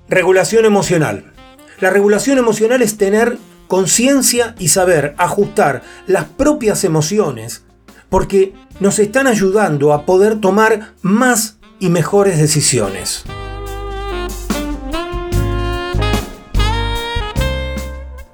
Regulación 0.08 0.64
emocional. 0.64 1.34
La 1.82 1.90
regulación 1.90 2.38
emocional 2.38 2.82
es 2.82 2.98
tener 2.98 3.38
conciencia 3.68 4.56
y 4.60 4.70
saber 4.70 5.14
ajustar 5.18 5.84
las 6.08 6.24
propias 6.24 6.86
emociones 6.86 7.66
porque 8.10 8.54
nos 8.80 9.00
están 9.00 9.28
ayudando 9.28 9.94
a 9.94 10.06
poder 10.06 10.40
tomar 10.40 10.94
más 11.02 11.58
y 11.80 11.90
mejores 11.90 12.38
decisiones. 12.38 13.24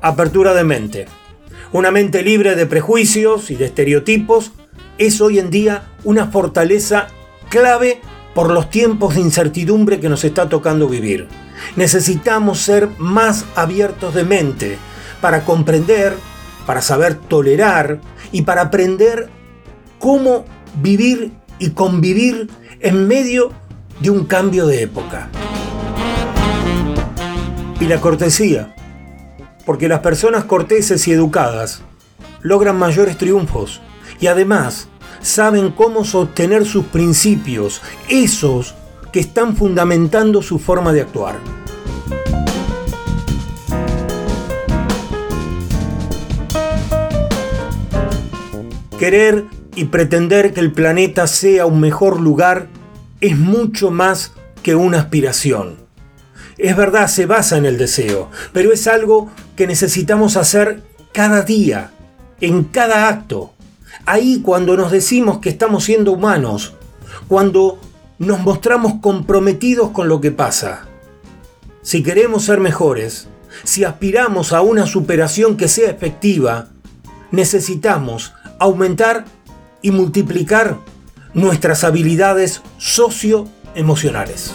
Apertura 0.02 0.54
de 0.54 0.64
mente. 0.64 1.06
Una 1.72 1.92
mente 1.92 2.22
libre 2.22 2.56
de 2.56 2.66
prejuicios 2.66 3.52
y 3.52 3.56
de 3.56 3.66
estereotipos 3.66 4.52
es 4.98 5.20
hoy 5.20 5.40
en 5.40 5.50
día 5.50 5.88
una 6.04 6.28
fortaleza 6.28 7.08
clave 7.50 8.02
por 8.34 8.52
los 8.52 8.70
tiempos 8.70 9.16
de 9.16 9.22
incertidumbre 9.22 10.00
que 10.00 10.10
nos 10.10 10.24
está 10.24 10.48
tocando 10.48 10.88
vivir. 10.88 11.28
Necesitamos 11.76 12.60
ser 12.60 12.90
más 12.98 13.46
abiertos 13.56 14.14
de 14.14 14.24
mente 14.24 14.78
para 15.22 15.44
comprender, 15.44 16.16
para 16.66 16.82
saber 16.82 17.16
tolerar 17.16 18.00
y 18.32 18.44
para 18.44 18.64
aprender 18.64 19.30
cómo 20.06 20.46
vivir 20.84 21.32
y 21.58 21.72
convivir 21.72 22.48
en 22.80 23.08
medio 23.08 23.52
de 24.02 24.12
un 24.12 24.26
cambio 24.26 24.68
de 24.68 24.84
época. 24.84 25.30
Y 27.80 27.86
la 27.86 28.00
cortesía, 28.00 28.76
porque 29.66 29.88
las 29.88 30.02
personas 30.02 30.44
corteses 30.44 31.08
y 31.08 31.12
educadas 31.12 31.82
logran 32.42 32.78
mayores 32.78 33.18
triunfos 33.18 33.82
y 34.20 34.28
además 34.28 34.90
saben 35.22 35.72
cómo 35.72 36.04
sostener 36.04 36.68
sus 36.68 36.86
principios, 36.86 37.82
esos 38.08 38.76
que 39.12 39.22
están 39.22 39.56
fundamentando 39.56 40.44
su 40.44 40.60
forma 40.60 40.94
de 40.94 41.02
actuar. 41.02 41.40
Querer 49.00 49.55
y 49.76 49.86
pretender 49.86 50.54
que 50.54 50.62
el 50.62 50.72
planeta 50.72 51.28
sea 51.28 51.66
un 51.66 51.80
mejor 51.80 52.20
lugar 52.20 52.68
es 53.22 53.38
mucho 53.38 53.92
más 53.92 54.32
que 54.64 54.76
una 54.76 55.00
aspiración. 55.00 55.78
es 56.58 56.76
verdad, 56.76 57.08
se 57.08 57.26
basa 57.26 57.58
en 57.58 57.66
el 57.66 57.78
deseo, 57.78 58.30
pero 58.54 58.72
es 58.72 58.88
algo 58.88 59.30
que 59.58 59.68
necesitamos 59.68 60.38
hacer 60.38 60.82
cada 61.12 61.42
día, 61.42 61.92
en 62.40 62.64
cada 62.64 63.10
acto. 63.10 63.54
Ahí 64.06 64.42
cuando 64.42 64.78
nos 64.78 64.92
decimos 64.92 65.40
que 65.40 65.50
estamos 65.50 65.84
siendo 65.84 66.14
humanos, 66.14 66.74
cuando 67.28 67.80
nos 68.20 68.40
mostramos 68.40 68.96
comprometidos 69.02 69.92
con 69.92 70.08
lo 70.08 70.22
que 70.22 70.32
pasa. 70.32 70.86
Si 71.82 72.04
queremos 72.04 72.46
ser 72.46 72.60
mejores, 72.60 73.28
si 73.64 73.84
aspiramos 73.84 74.54
a 74.54 74.62
una 74.62 74.86
superación 74.86 75.58
que 75.58 75.68
sea 75.68 75.90
efectiva, 75.90 76.70
necesitamos 77.32 78.34
aumentar 78.60 79.26
y 79.86 79.92
multiplicar 79.92 80.80
nuestras 81.36 81.84
habilidades 81.84 82.64
socioemocionales. 82.80 84.52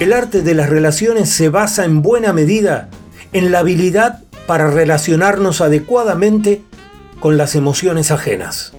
El 0.00 0.12
arte 0.12 0.42
de 0.42 0.54
las 0.54 0.68
relaciones 0.68 1.30
se 1.30 1.48
basa 1.48 1.84
en 1.84 2.02
buena 2.02 2.32
medida 2.32 2.88
en 3.32 3.52
la 3.52 3.60
habilidad 3.60 4.24
para 4.48 4.68
relacionarnos 4.68 5.60
adecuadamente 5.60 6.62
con 7.20 7.36
las 7.36 7.54
emociones 7.54 8.10
ajenas. 8.10 8.72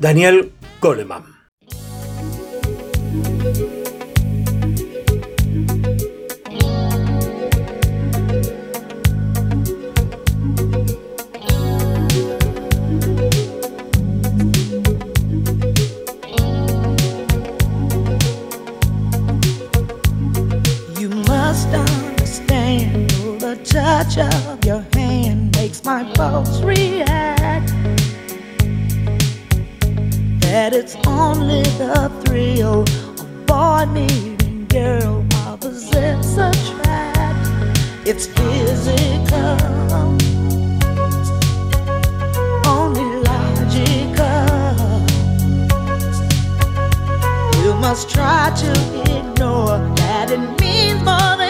Daniel 0.00 0.52
Goleman 0.82 1.29
touch 24.04 24.18
of 24.18 24.64
your 24.64 24.84
hand 24.94 25.54
makes 25.56 25.84
my 25.84 26.04
pulse 26.14 26.62
react. 26.62 27.68
That 30.40 30.72
it's 30.72 30.96
only 31.06 31.62
the 31.76 32.10
thrill 32.24 32.82
of 32.82 33.46
boy 33.46 33.84
meeting 33.92 34.66
girl 34.68 35.24
while 35.30 35.58
possess 35.58 36.32
attract. 36.38 37.78
It's 38.06 38.26
physical. 38.26 39.58
Only 42.66 43.08
logical. 43.28 44.46
You 47.62 47.74
must 47.74 48.08
try 48.08 48.50
to 48.56 48.70
ignore 49.18 49.78
that 49.96 50.30
it 50.30 50.60
means 50.60 51.02
more 51.02 51.36
than 51.36 51.49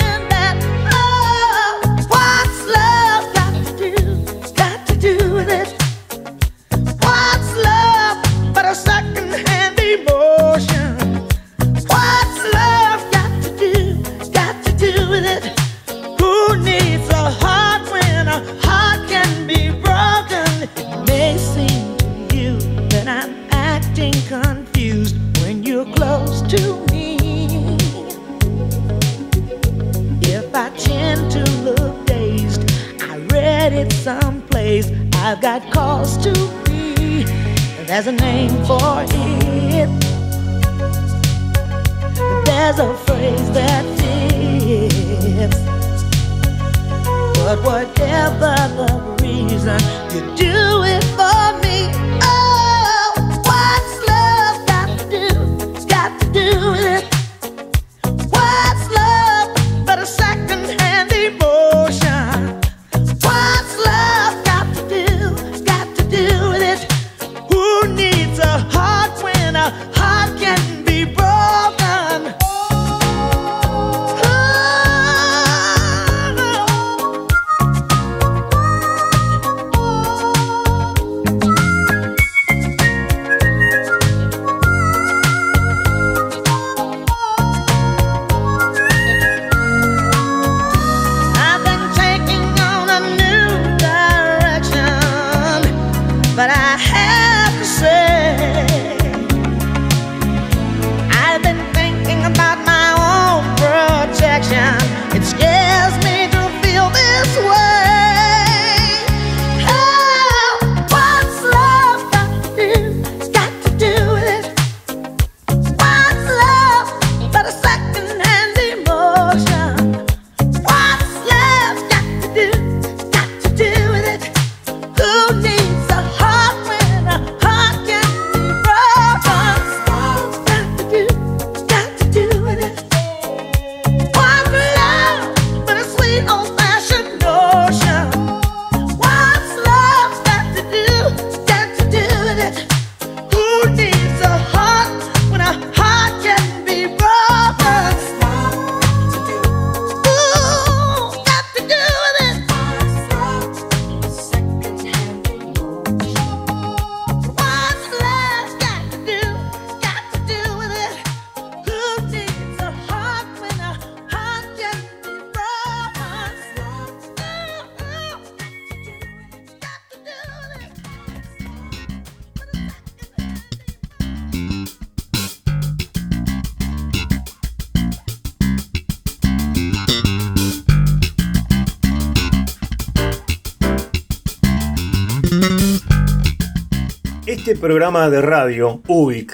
Este 187.50 187.60
programa 187.60 188.08
de 188.10 188.22
radio, 188.22 188.80
UBIC, 188.86 189.32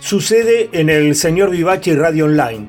sucede 0.00 0.70
en 0.72 0.88
el 0.88 1.14
señor 1.14 1.50
Vivachi 1.50 1.94
Radio 1.94 2.24
Online, 2.24 2.68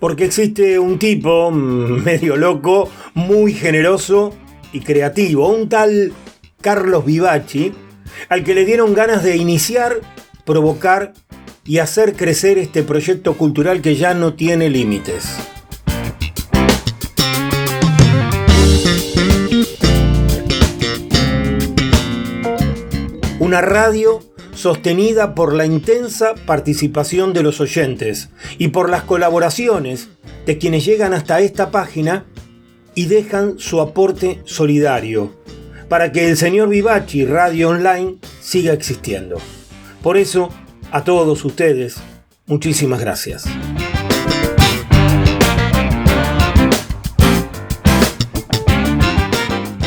porque 0.00 0.24
existe 0.24 0.78
un 0.78 0.98
tipo 0.98 1.50
mm, 1.50 2.02
medio 2.02 2.36
loco, 2.36 2.88
muy 3.12 3.52
generoso 3.52 4.34
y 4.72 4.80
creativo, 4.80 5.54
un 5.54 5.68
tal 5.68 6.14
Carlos 6.62 7.04
Vivachi, 7.04 7.74
al 8.30 8.42
que 8.42 8.54
le 8.54 8.64
dieron 8.64 8.94
ganas 8.94 9.22
de 9.22 9.36
iniciar, 9.36 10.00
provocar 10.46 11.12
y 11.66 11.80
hacer 11.80 12.14
crecer 12.14 12.56
este 12.56 12.82
proyecto 12.82 13.34
cultural 13.34 13.82
que 13.82 13.96
ya 13.96 14.14
no 14.14 14.32
tiene 14.32 14.70
límites. 14.70 15.36
Una 23.52 23.60
radio 23.60 24.20
sostenida 24.54 25.34
por 25.34 25.52
la 25.52 25.66
intensa 25.66 26.34
participación 26.46 27.34
de 27.34 27.42
los 27.42 27.60
oyentes 27.60 28.30
y 28.56 28.68
por 28.68 28.88
las 28.88 29.02
colaboraciones 29.02 30.08
de 30.46 30.56
quienes 30.56 30.86
llegan 30.86 31.12
hasta 31.12 31.38
esta 31.40 31.70
página 31.70 32.24
y 32.94 33.04
dejan 33.08 33.58
su 33.58 33.82
aporte 33.82 34.40
solidario 34.46 35.36
para 35.90 36.12
que 36.12 36.30
el 36.30 36.38
señor 36.38 36.70
Vivachi 36.70 37.26
Radio 37.26 37.68
Online 37.68 38.16
siga 38.40 38.72
existiendo. 38.72 39.36
Por 40.02 40.16
eso, 40.16 40.48
a 40.90 41.04
todos 41.04 41.44
ustedes, 41.44 41.96
muchísimas 42.46 43.00
gracias. 43.00 43.44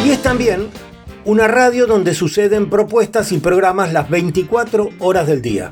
Y 0.06 0.12
es 0.12 0.22
también 0.22 0.70
una 1.26 1.48
radio 1.48 1.88
donde 1.88 2.14
suceden 2.14 2.70
propuestas 2.70 3.32
y 3.32 3.40
programas 3.40 3.92
las 3.92 4.12
24 4.12 4.90
horas 5.00 5.26
del 5.26 5.42
día. 5.42 5.72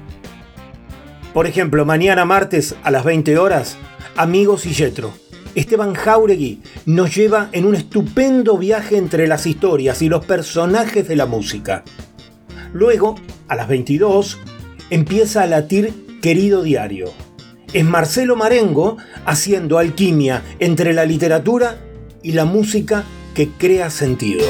Por 1.31 1.45
ejemplo, 1.45 1.85
mañana 1.85 2.25
martes 2.25 2.75
a 2.83 2.89
las 2.89 3.03
20 3.03 3.37
horas, 3.37 3.77
Amigos 4.15 4.65
y 4.65 4.73
Yetro. 4.73 5.13
Esteban 5.53 5.93
Jauregui 5.93 6.63
nos 6.87 7.15
lleva 7.15 7.49
en 7.51 7.65
un 7.65 7.75
estupendo 7.75 8.57
viaje 8.57 8.97
entre 8.97 9.27
las 9.27 9.45
historias 9.45 10.01
y 10.01 10.09
los 10.09 10.25
personajes 10.25 11.07
de 11.07 11.15
la 11.15 11.27
música. 11.27 11.83
Luego, 12.73 13.15
a 13.47 13.55
las 13.55 13.67
22, 13.67 14.39
empieza 14.89 15.43
a 15.43 15.47
latir 15.47 16.19
Querido 16.23 16.63
Diario. 16.63 17.11
Es 17.73 17.85
Marcelo 17.85 18.35
Marengo 18.35 18.97
haciendo 19.25 19.77
alquimia 19.77 20.41
entre 20.57 20.93
la 20.93 21.05
literatura 21.05 21.77
y 22.23 22.31
la 22.31 22.45
música 22.45 23.03
que 23.35 23.49
crea 23.49 23.91
sentido. 23.91 24.45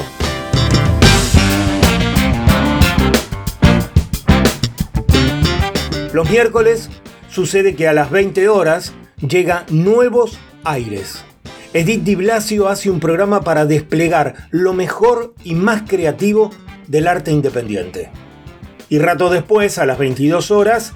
Los 6.13 6.29
miércoles 6.29 6.91
sucede 7.31 7.75
que 7.75 7.87
a 7.87 7.93
las 7.93 8.11
20 8.11 8.47
horas 8.47 8.93
llega 9.27 9.65
Nuevos 9.71 10.37
Aires. 10.63 11.25
Edith 11.73 12.03
Di 12.03 12.13
Blasio 12.13 12.67
hace 12.67 12.91
un 12.91 12.99
programa 12.99 13.41
para 13.41 13.65
desplegar 13.65 14.35
lo 14.51 14.73
mejor 14.73 15.33
y 15.43 15.55
más 15.55 15.81
creativo 15.87 16.51
del 16.87 17.07
arte 17.07 17.31
independiente. 17.31 18.11
Y 18.89 18.99
rato 18.99 19.31
después, 19.31 19.79
a 19.79 19.87
las 19.87 19.97
22 19.97 20.51
horas, 20.51 20.93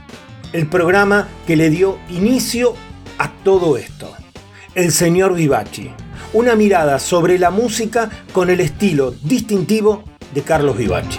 el 0.53 0.67
programa 0.67 1.27
que 1.47 1.55
le 1.55 1.71
dio 1.71 1.97
inicio 2.09 2.75
a 3.17 3.31
todo 3.43 3.75
esto. 3.75 4.13
El 4.75 4.91
señor 4.91 5.33
Vivaci. 5.33 5.89
Una 6.33 6.55
mirada 6.55 6.99
sobre 6.99 7.39
la 7.39 7.49
música 7.49 8.11
con 8.33 8.51
el 8.51 8.59
estilo 8.59 9.15
distintivo 9.23 10.03
de 10.35 10.43
Carlos 10.43 10.77
Vivaci. 10.77 11.17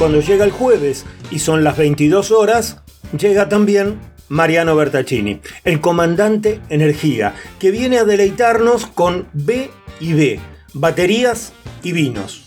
Cuando 0.00 0.22
llega 0.22 0.46
el 0.46 0.50
jueves 0.50 1.04
y 1.30 1.40
son 1.40 1.62
las 1.62 1.76
22 1.76 2.30
horas, 2.30 2.78
llega 3.18 3.50
también 3.50 4.00
Mariano 4.30 4.74
Bertaccini, 4.74 5.42
el 5.64 5.82
comandante 5.82 6.58
Energía, 6.70 7.34
que 7.58 7.70
viene 7.70 7.98
a 7.98 8.04
deleitarnos 8.04 8.86
con 8.86 9.28
B 9.34 9.70
y 10.00 10.14
B, 10.14 10.40
baterías 10.72 11.52
y 11.82 11.92
vinos. 11.92 12.46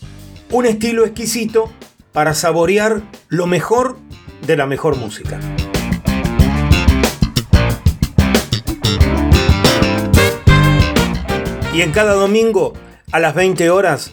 Un 0.50 0.66
estilo 0.66 1.04
exquisito 1.04 1.70
para 2.10 2.34
saborear 2.34 3.02
lo 3.28 3.46
mejor 3.46 3.98
de 4.44 4.56
la 4.56 4.66
mejor 4.66 4.96
música. 4.96 5.38
Y 11.72 11.82
en 11.82 11.92
cada 11.92 12.14
domingo, 12.14 12.72
a 13.12 13.20
las 13.20 13.36
20 13.36 13.70
horas, 13.70 14.10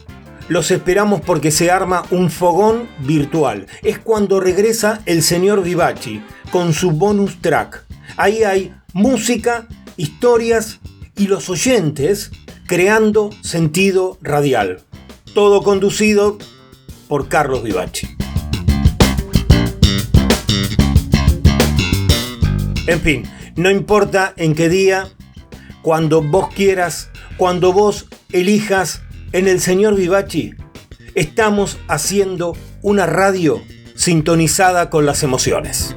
los 0.51 0.69
esperamos 0.69 1.21
porque 1.21 1.49
se 1.49 1.71
arma 1.71 2.03
un 2.11 2.29
fogón 2.29 2.89
virtual. 2.99 3.67
Es 3.83 3.99
cuando 3.99 4.41
regresa 4.41 5.01
el 5.05 5.23
señor 5.23 5.63
Vivaci 5.63 6.21
con 6.51 6.73
su 6.73 6.91
bonus 6.91 7.41
track. 7.41 7.85
Ahí 8.17 8.43
hay 8.43 8.73
música, 8.91 9.69
historias 9.95 10.81
y 11.15 11.27
los 11.27 11.49
oyentes 11.49 12.31
creando 12.67 13.29
sentido 13.41 14.17
radial. 14.21 14.81
Todo 15.33 15.63
conducido 15.63 16.37
por 17.07 17.29
Carlos 17.29 17.63
Vivaci. 17.63 18.09
En 22.87 22.99
fin, 22.99 23.23
no 23.55 23.71
importa 23.71 24.33
en 24.35 24.53
qué 24.53 24.67
día, 24.67 25.07
cuando 25.81 26.21
vos 26.21 26.53
quieras, 26.53 27.09
cuando 27.37 27.71
vos 27.71 28.07
elijas 28.33 29.01
en 29.33 29.47
el 29.47 29.59
señor 29.59 29.95
Vivachi 29.95 30.53
estamos 31.15 31.77
haciendo 31.87 32.55
una 32.81 33.05
radio 33.05 33.61
sintonizada 33.95 34.89
con 34.89 35.05
las 35.05 35.23
emociones. 35.23 35.93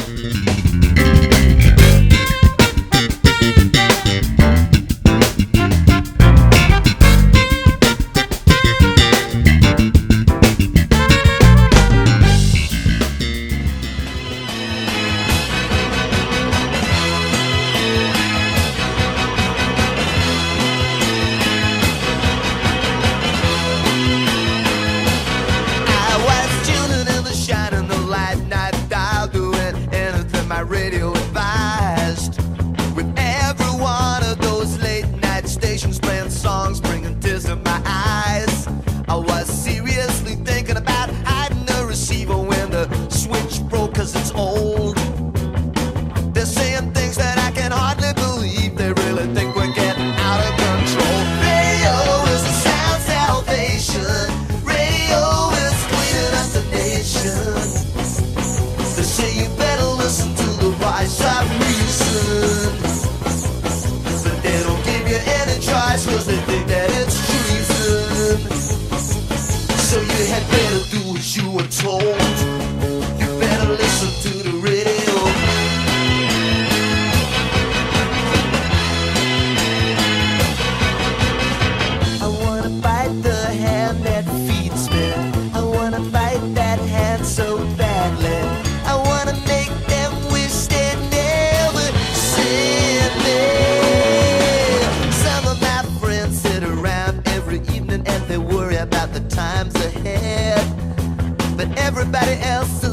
somebody 102.14 102.40
else. 102.42 102.84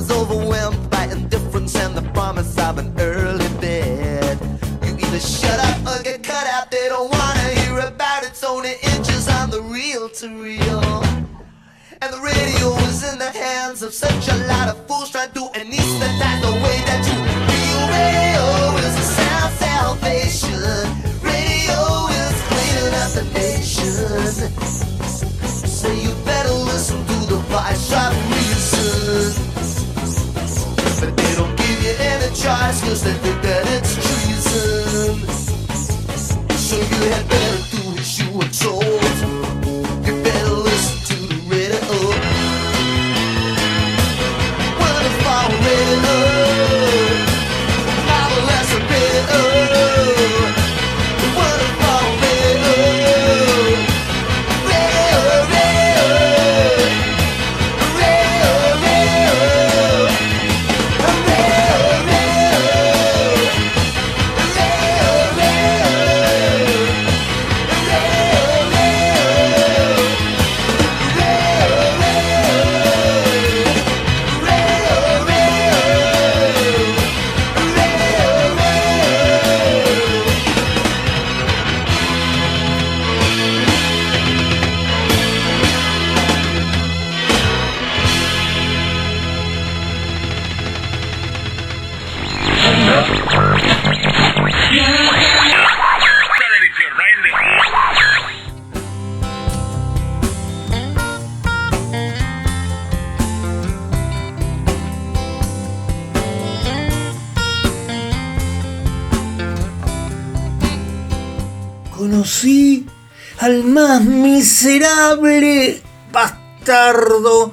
Al 113.41 113.63
más 113.63 114.03
miserable, 114.03 115.81
bastardo 116.13 117.51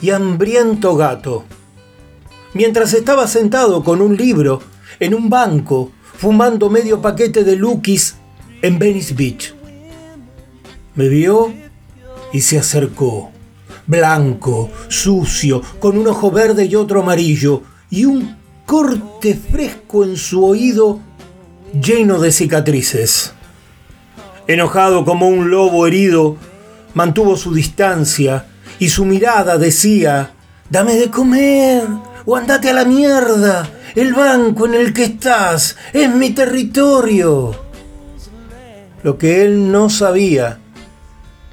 y 0.00 0.10
hambriento 0.10 0.94
gato. 0.94 1.44
Mientras 2.54 2.94
estaba 2.94 3.26
sentado 3.26 3.82
con 3.82 4.00
un 4.00 4.16
libro 4.16 4.62
en 5.00 5.14
un 5.14 5.28
banco, 5.28 5.90
fumando 6.16 6.70
medio 6.70 7.02
paquete 7.02 7.42
de 7.42 7.56
Lukis 7.56 8.14
en 8.62 8.78
Venice 8.78 9.14
Beach. 9.14 9.52
Me 10.94 11.08
vio 11.08 11.52
y 12.32 12.40
se 12.40 12.60
acercó, 12.60 13.32
blanco, 13.88 14.70
sucio, 14.86 15.60
con 15.80 15.98
un 15.98 16.06
ojo 16.06 16.30
verde 16.30 16.66
y 16.66 16.76
otro 16.76 17.02
amarillo, 17.02 17.62
y 17.90 18.04
un 18.04 18.36
corte 18.64 19.34
fresco 19.34 20.04
en 20.04 20.16
su 20.16 20.44
oído 20.44 21.00
lleno 21.72 22.20
de 22.20 22.30
cicatrices. 22.30 23.32
Enojado 24.48 25.04
como 25.04 25.28
un 25.28 25.50
lobo 25.50 25.86
herido, 25.86 26.36
mantuvo 26.94 27.36
su 27.36 27.52
distancia 27.52 28.46
y 28.78 28.90
su 28.90 29.04
mirada 29.04 29.58
decía, 29.58 30.30
dame 30.70 30.94
de 30.94 31.10
comer 31.10 31.82
o 32.24 32.36
andate 32.36 32.70
a 32.70 32.74
la 32.74 32.84
mierda, 32.84 33.68
el 33.94 34.14
banco 34.14 34.66
en 34.66 34.74
el 34.74 34.92
que 34.92 35.04
estás 35.04 35.76
es 35.92 36.08
mi 36.14 36.30
territorio. 36.30 37.54
Lo 39.02 39.18
que 39.18 39.44
él 39.44 39.72
no 39.72 39.90
sabía 39.90 40.58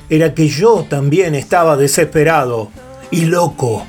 era 0.09 0.35
que 0.35 0.47
yo 0.47 0.85
también 0.87 1.33
estaba 1.33 1.77
desesperado 1.77 2.69
y 3.09 3.25
loco, 3.25 3.85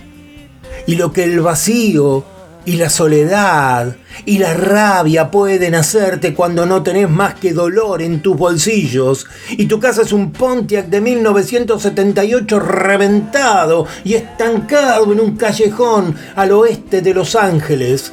y 0.87 0.95
lo 0.95 1.13
que 1.13 1.25
el 1.25 1.41
vacío 1.41 2.25
y 2.67 2.77
la 2.77 2.89
soledad 2.89 3.97
y 4.25 4.39
la 4.39 4.55
rabia 4.55 5.31
pueden 5.31 5.75
hacerte 5.75 6.33
cuando 6.35 6.65
no 6.65 6.83
tenés 6.83 7.11
más 7.11 7.35
que 7.35 7.53
dolor 7.53 8.01
en 8.01 8.23
tus 8.23 8.37
bolsillos. 8.37 9.27
Y 9.51 9.67
tu 9.67 9.79
casa 9.79 10.03
es 10.03 10.13
un 10.13 10.33
Pontiac 10.33 10.87
de 10.87 11.01
1978 11.01 12.61
reventado 12.61 13.87
y 14.05 14.15
estancado 14.15 15.13
en 15.13 15.21
un 15.21 15.37
callejón 15.37 16.17
al 16.37 16.53
oeste 16.53 17.03
de 17.03 17.13
Los 17.13 17.37
Ángeles. 17.37 18.13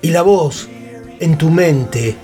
Y 0.00 0.10
la 0.10 0.22
voz 0.22 0.68
en 1.20 1.36
tu 1.36 1.50
mente 1.50 2.16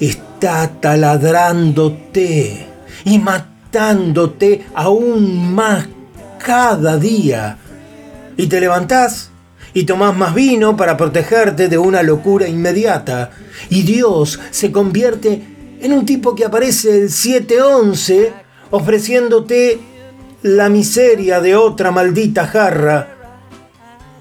está 0.00 0.70
taladrándote 0.80 2.66
y 3.04 3.18
matándote 3.18 4.66
aún 4.74 5.54
más 5.54 5.86
cada 6.38 6.96
día. 6.98 7.56
Y 8.36 8.46
te 8.46 8.60
levantás 8.60 9.30
y 9.78 9.84
tomás 9.84 10.16
más 10.16 10.34
vino 10.34 10.76
para 10.76 10.96
protegerte 10.96 11.68
de 11.68 11.78
una 11.78 12.02
locura 12.02 12.48
inmediata. 12.48 13.30
Y 13.70 13.82
Dios 13.82 14.40
se 14.50 14.72
convierte 14.72 15.40
en 15.80 15.92
un 15.92 16.04
tipo 16.04 16.34
que 16.34 16.44
aparece 16.44 17.02
el 17.02 17.10
711 17.12 18.32
ofreciéndote 18.72 19.78
la 20.42 20.68
miseria 20.68 21.40
de 21.40 21.54
otra 21.54 21.92
maldita 21.92 22.48
jarra. 22.48 23.14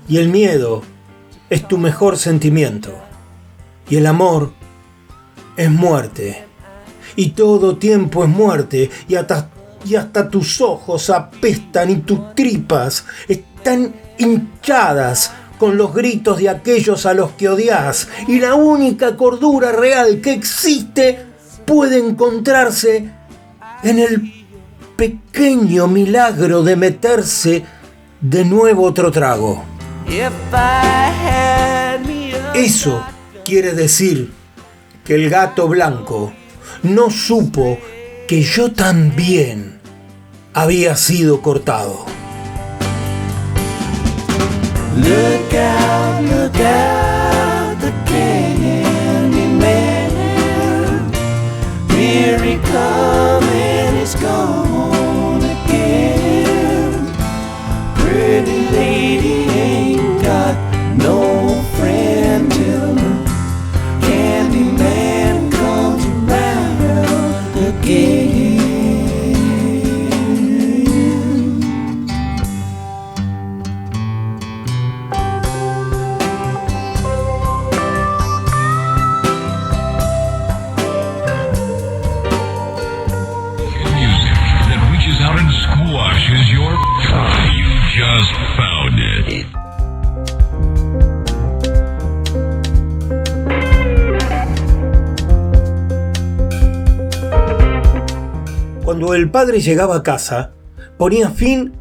Y 0.07 0.17
el 0.17 0.29
miedo 0.29 0.83
es 1.49 1.67
tu 1.67 1.79
mejor 1.79 2.19
sentimiento. 2.19 2.93
Y 3.89 3.95
el 3.95 4.05
amor 4.05 4.53
es 5.55 5.71
muerte. 5.71 6.45
Y 7.15 7.29
todo 7.29 7.77
tiempo 7.77 8.23
es 8.23 8.29
muerte. 8.29 8.91
Y 9.07 9.15
hasta, 9.15 9.49
y 9.83 9.95
hasta 9.95 10.29
tus 10.29 10.61
ojos 10.61 11.09
apestan 11.09 11.89
y 11.89 11.95
tus 12.01 12.35
tripas 12.35 13.07
están 13.27 13.95
hinchadas 14.19 15.31
con 15.57 15.77
los 15.77 15.93
gritos 15.93 16.37
de 16.39 16.49
aquellos 16.49 17.05
a 17.05 17.13
los 17.13 17.31
que 17.31 17.49
odias 17.49 18.07
y 18.27 18.39
la 18.39 18.55
única 18.55 19.15
cordura 19.15 19.71
real 19.71 20.21
que 20.21 20.33
existe 20.33 21.25
puede 21.65 21.97
encontrarse 21.97 23.09
en 23.83 23.99
el 23.99 24.45
pequeño 24.95 25.87
milagro 25.87 26.63
de 26.63 26.75
meterse 26.75 27.65
de 28.21 28.45
nuevo 28.45 28.83
otro 28.83 29.11
trago. 29.11 29.63
Eso 32.53 33.03
quiere 33.45 33.73
decir 33.73 34.31
que 35.03 35.15
el 35.15 35.29
gato 35.29 35.67
blanco 35.67 36.33
no 36.83 37.09
supo 37.09 37.77
que 38.27 38.41
yo 38.41 38.71
también 38.71 39.79
había 40.53 40.95
sido 40.95 41.41
cortado. 41.41 42.16
Look 44.97 45.53
out, 45.53 46.23
look 46.23 46.59
out, 46.59 47.79
the 47.79 47.91
candy 48.07 49.47
man. 49.59 51.13
Here 51.91 52.39
he 52.41 52.57
come 52.57 53.43
and 53.43 53.97
he's 53.97 54.15
gone 54.15 54.66
Cuando 98.87 99.13
el 99.13 99.29
padre 99.29 99.59
llegaba 99.59 99.97
a 99.97 100.03
casa, 100.03 100.51
ponía 100.97 101.29
fin 101.29 101.73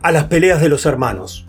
a 0.00 0.10
las 0.12 0.24
peleas 0.24 0.62
de 0.62 0.70
los 0.70 0.86
hermanos. 0.86 1.44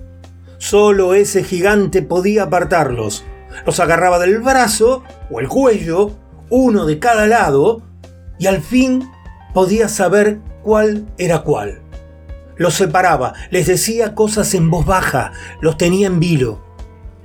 Solo 0.58 1.14
ese 1.14 1.42
gigante 1.46 2.02
podía 2.02 2.44
apartarlos. 2.44 3.24
Los 3.66 3.80
agarraba 3.80 4.20
del 4.20 4.40
brazo 4.40 5.06
o 5.32 5.40
el 5.40 5.48
cuello, 5.48 6.12
uno 6.50 6.86
de 6.86 7.00
cada 7.00 7.28
lado, 7.28 7.82
y 8.40 8.48
al 8.48 8.62
fin 8.62 9.10
podía 9.54 9.88
saber 9.88 10.40
cuál 10.64 11.06
era 11.18 11.44
cuál. 11.44 11.80
Los 12.58 12.74
separaba, 12.74 13.36
les 13.52 13.68
decía 13.68 14.16
cosas 14.16 14.54
en 14.54 14.70
voz 14.70 14.86
baja, 14.86 15.32
los 15.62 15.78
tenía 15.78 16.08
en 16.08 16.20
vilo. 16.20 16.60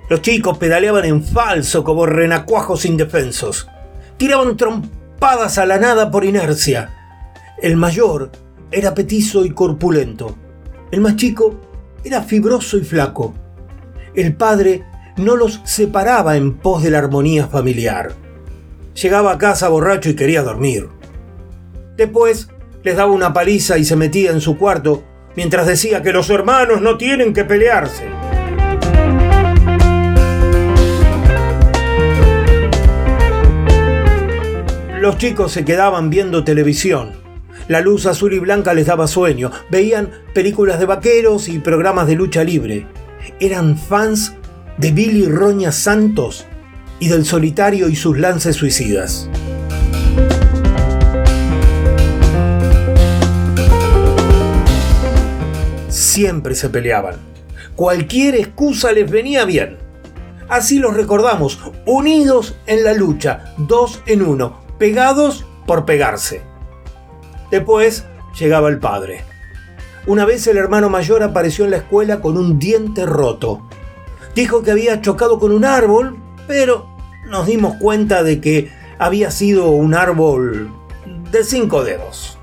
Los 0.09 0.23
chicos 0.23 0.59
pedaleaban 0.59 1.07
en 1.07 1.25
falso 1.25 1.83
como 1.83 2.07
renacuajos 2.07 2.85
indefensos. 2.85 3.67
Tiraban 4.17 4.57
trompadas 4.57 5.59
a 5.59 5.67
la 5.67 5.79
nada 5.81 6.13
por 6.13 6.25
inercia. 6.25 6.97
El 7.63 7.77
mayor 7.77 8.31
era 8.71 8.95
petizo 8.95 9.45
y 9.45 9.51
corpulento. 9.51 10.35
El 10.91 11.03
más 11.03 11.17
chico 11.17 11.61
era 12.03 12.23
fibroso 12.23 12.79
y 12.79 12.85
flaco. 12.85 13.35
El 14.15 14.35
padre 14.35 14.85
no 15.19 15.37
los 15.37 15.61
separaba 15.65 16.39
en 16.39 16.57
pos 16.57 16.83
de 16.83 16.91
la 16.91 17.01
armonía 17.01 17.49
familiar. 17.49 18.13
Llegaba 18.95 19.33
a 19.33 19.39
casa 19.39 19.69
borracho 19.69 20.09
y 20.09 20.17
quería 20.17 20.43
dormir. 20.43 20.89
Después 21.99 22.49
les 22.83 22.97
daba 22.97 23.13
una 23.13 23.35
paliza 23.35 23.77
y 23.77 23.85
se 23.85 23.95
metía 23.95 24.31
en 24.31 24.41
su 24.41 24.57
cuarto 24.57 25.05
mientras 25.37 25.67
decía 25.67 26.01
que 26.01 26.15
los 26.15 26.31
hermanos 26.31 26.81
no 26.81 26.97
tienen 26.97 27.35
que 27.35 27.45
pelearse. 27.45 28.09
Los 34.99 35.19
chicos 35.19 35.53
se 35.53 35.67
quedaban 35.67 36.09
viendo 36.09 36.43
televisión. 36.43 37.30
La 37.71 37.81
luz 37.81 38.07
azul 38.07 38.33
y 38.33 38.41
blanca 38.41 38.75
les 38.75 38.87
daba 38.87 39.07
sueño. 39.07 39.53
Veían 39.71 40.11
películas 40.35 40.81
de 40.81 40.87
vaqueros 40.87 41.47
y 41.49 41.61
programas 41.61 42.09
de 42.09 42.17
lucha 42.17 42.43
libre. 42.43 42.89
Eran 43.39 43.79
fans 43.79 44.35
de 44.77 44.91
Billy 44.91 45.27
Roña 45.27 45.71
Santos 45.71 46.47
y 46.99 47.07
del 47.07 47.25
solitario 47.25 47.89
y 47.89 47.95
sus 47.95 48.19
lances 48.19 48.57
suicidas. 48.57 49.31
Siempre 55.89 56.57
se 56.57 56.71
peleaban. 56.71 57.15
Cualquier 57.77 58.35
excusa 58.35 58.91
les 58.91 59.09
venía 59.09 59.45
bien. 59.45 59.79
Así 60.49 60.81
los 60.81 60.97
recordamos, 60.97 61.61
unidos 61.87 62.57
en 62.67 62.83
la 62.83 62.95
lucha, 62.95 63.55
dos 63.59 64.03
en 64.07 64.23
uno, 64.23 64.61
pegados 64.77 65.47
por 65.69 65.85
pegarse. 65.85 66.50
Después 67.51 68.05
llegaba 68.39 68.69
el 68.69 68.79
padre. 68.79 69.25
Una 70.07 70.25
vez 70.25 70.47
el 70.47 70.57
hermano 70.57 70.89
mayor 70.89 71.23
apareció 71.23 71.65
en 71.65 71.73
la 71.73 71.79
escuela 71.79 72.21
con 72.21 72.37
un 72.37 72.59
diente 72.59 73.05
roto. 73.07 73.63
Dijo 74.35 74.63
que 74.63 74.71
había 74.71 75.01
chocado 75.01 75.39
con 75.39 75.53
un 75.53 75.65
árbol, 75.65 76.17
pero 76.47 76.87
nos 77.29 77.47
dimos 77.47 77.77
cuenta 77.77 78.23
de 78.23 78.41
que 78.41 78.71
había 78.99 79.31
sido 79.31 79.71
un 79.71 79.95
árbol 79.95 80.71
de 81.31 81.45
cinco 81.45 81.85
dedos. 81.85 82.39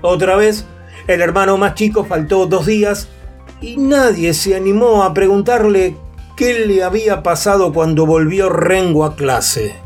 Otra 0.00 0.36
vez, 0.36 0.64
el 1.06 1.20
hermano 1.20 1.56
más 1.58 1.74
chico 1.74 2.04
faltó 2.04 2.46
dos 2.46 2.66
días 2.66 3.08
y 3.60 3.76
nadie 3.76 4.34
se 4.34 4.56
animó 4.56 5.02
a 5.02 5.14
preguntarle 5.14 5.96
qué 6.36 6.66
le 6.66 6.82
había 6.82 7.22
pasado 7.22 7.72
cuando 7.72 8.06
volvió 8.06 8.48
Rengo 8.48 9.04
a 9.04 9.16
clase. 9.16 9.76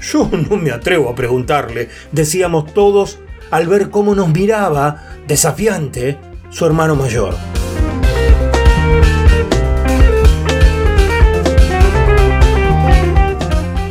Yo 0.00 0.28
no 0.50 0.56
me 0.56 0.70
atrevo 0.70 1.08
a 1.10 1.14
preguntarle, 1.14 1.88
decíamos 2.12 2.72
todos 2.74 3.18
al 3.52 3.68
ver 3.68 3.90
cómo 3.90 4.14
nos 4.14 4.30
miraba, 4.30 4.96
desafiante, 5.28 6.18
su 6.48 6.64
hermano 6.64 6.96
mayor. 6.96 7.34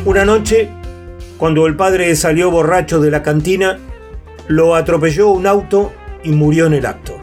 Una 0.04 0.24
noche, 0.24 0.68
cuando 1.38 1.66
el 1.68 1.76
padre 1.76 2.14
salió 2.16 2.50
borracho 2.50 3.00
de 3.00 3.12
la 3.12 3.22
cantina, 3.22 3.78
lo 4.48 4.74
atropelló 4.74 5.28
un 5.28 5.46
auto 5.46 5.92
y 6.24 6.32
murió 6.32 6.66
en 6.66 6.74
el 6.74 6.84
acto. 6.84 7.18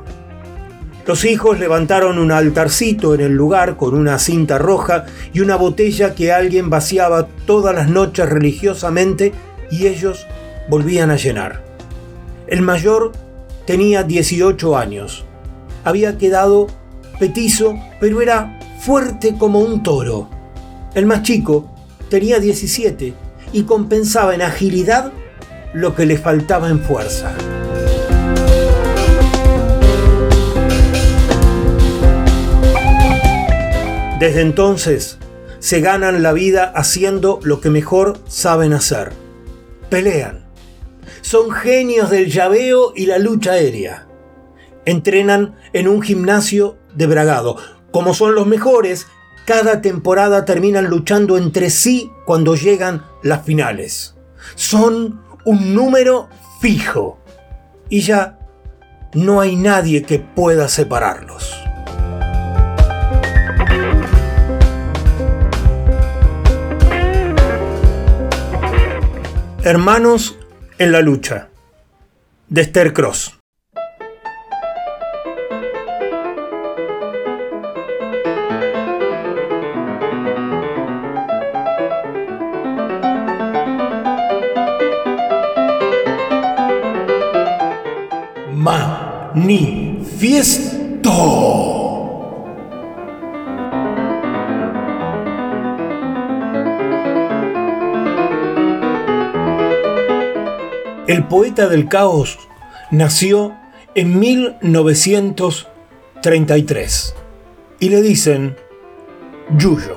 Los 1.05 1.25
hijos 1.25 1.59
levantaron 1.59 2.17
un 2.19 2.31
altarcito 2.31 3.15
en 3.15 3.19
el 3.19 3.33
lugar 3.33 3.75
con 3.75 3.95
una 3.95 4.17
cinta 4.17 4.57
roja 4.57 5.05
y 5.33 5.41
una 5.41 5.57
botella 5.57 6.15
que 6.15 6.31
alguien 6.31 6.69
vaciaba 6.69 7.27
todas 7.45 7.75
las 7.75 7.89
noches 7.89 8.29
religiosamente 8.29 9.33
y 9.69 9.87
ellos 9.87 10.25
volvían 10.69 11.11
a 11.11 11.17
llenar. 11.17 11.68
El 12.49 12.63
mayor 12.63 13.11
tenía 13.67 14.01
18 14.01 14.75
años. 14.75 15.23
Había 15.83 16.17
quedado 16.17 16.65
petizo, 17.19 17.75
pero 17.99 18.23
era 18.23 18.59
fuerte 18.79 19.35
como 19.37 19.59
un 19.59 19.83
toro. 19.83 20.27
El 20.95 21.05
más 21.05 21.21
chico 21.21 21.69
tenía 22.09 22.39
17 22.39 23.13
y 23.53 23.63
compensaba 23.63 24.33
en 24.33 24.41
agilidad 24.41 25.11
lo 25.73 25.93
que 25.93 26.07
le 26.07 26.17
faltaba 26.17 26.69
en 26.69 26.79
fuerza. 26.79 27.35
Desde 34.19 34.41
entonces 34.41 35.19
se 35.59 35.81
ganan 35.81 36.23
la 36.23 36.33
vida 36.33 36.73
haciendo 36.75 37.39
lo 37.43 37.61
que 37.61 37.69
mejor 37.69 38.17
saben 38.27 38.73
hacer. 38.73 39.11
Pelean. 39.91 40.48
Son 41.29 41.51
genios 41.51 42.09
del 42.09 42.31
llaveo 42.31 42.91
y 42.95 43.05
la 43.05 43.19
lucha 43.19 43.51
aérea. 43.51 44.07
Entrenan 44.85 45.53
en 45.73 45.87
un 45.87 46.01
gimnasio 46.01 46.79
de 46.95 47.05
bragado. 47.05 47.55
Como 47.91 48.15
son 48.15 48.33
los 48.33 48.47
mejores, 48.47 49.05
cada 49.45 49.79
temporada 49.79 50.43
terminan 50.43 50.85
luchando 50.85 51.37
entre 51.37 51.69
sí 51.69 52.11
cuando 52.25 52.55
llegan 52.55 53.05
las 53.21 53.45
finales. 53.45 54.15
Son 54.55 55.21
un 55.45 55.75
número 55.75 56.29
fijo. 56.61 57.19
Y 57.89 58.01
ya 58.01 58.39
no 59.13 59.39
hay 59.39 59.55
nadie 59.55 60.01
que 60.01 60.17
pueda 60.17 60.67
separarlos. 60.67 61.53
Hermanos 69.63 70.38
en 70.79 70.91
la 70.93 71.01
lucha. 71.01 71.49
De 72.47 72.61
Esther 72.61 72.93
Cross. 72.93 73.35
Manifiesto. 88.55 89.89
El 101.09 101.23
poeta 101.23 101.67
del 101.67 101.89
caos 101.89 102.39
nació 102.91 103.55
en 103.95 104.19
1933 104.19 107.15
y 107.79 107.89
le 107.89 108.03
dicen 108.03 108.55
Yuyo. 109.57 109.95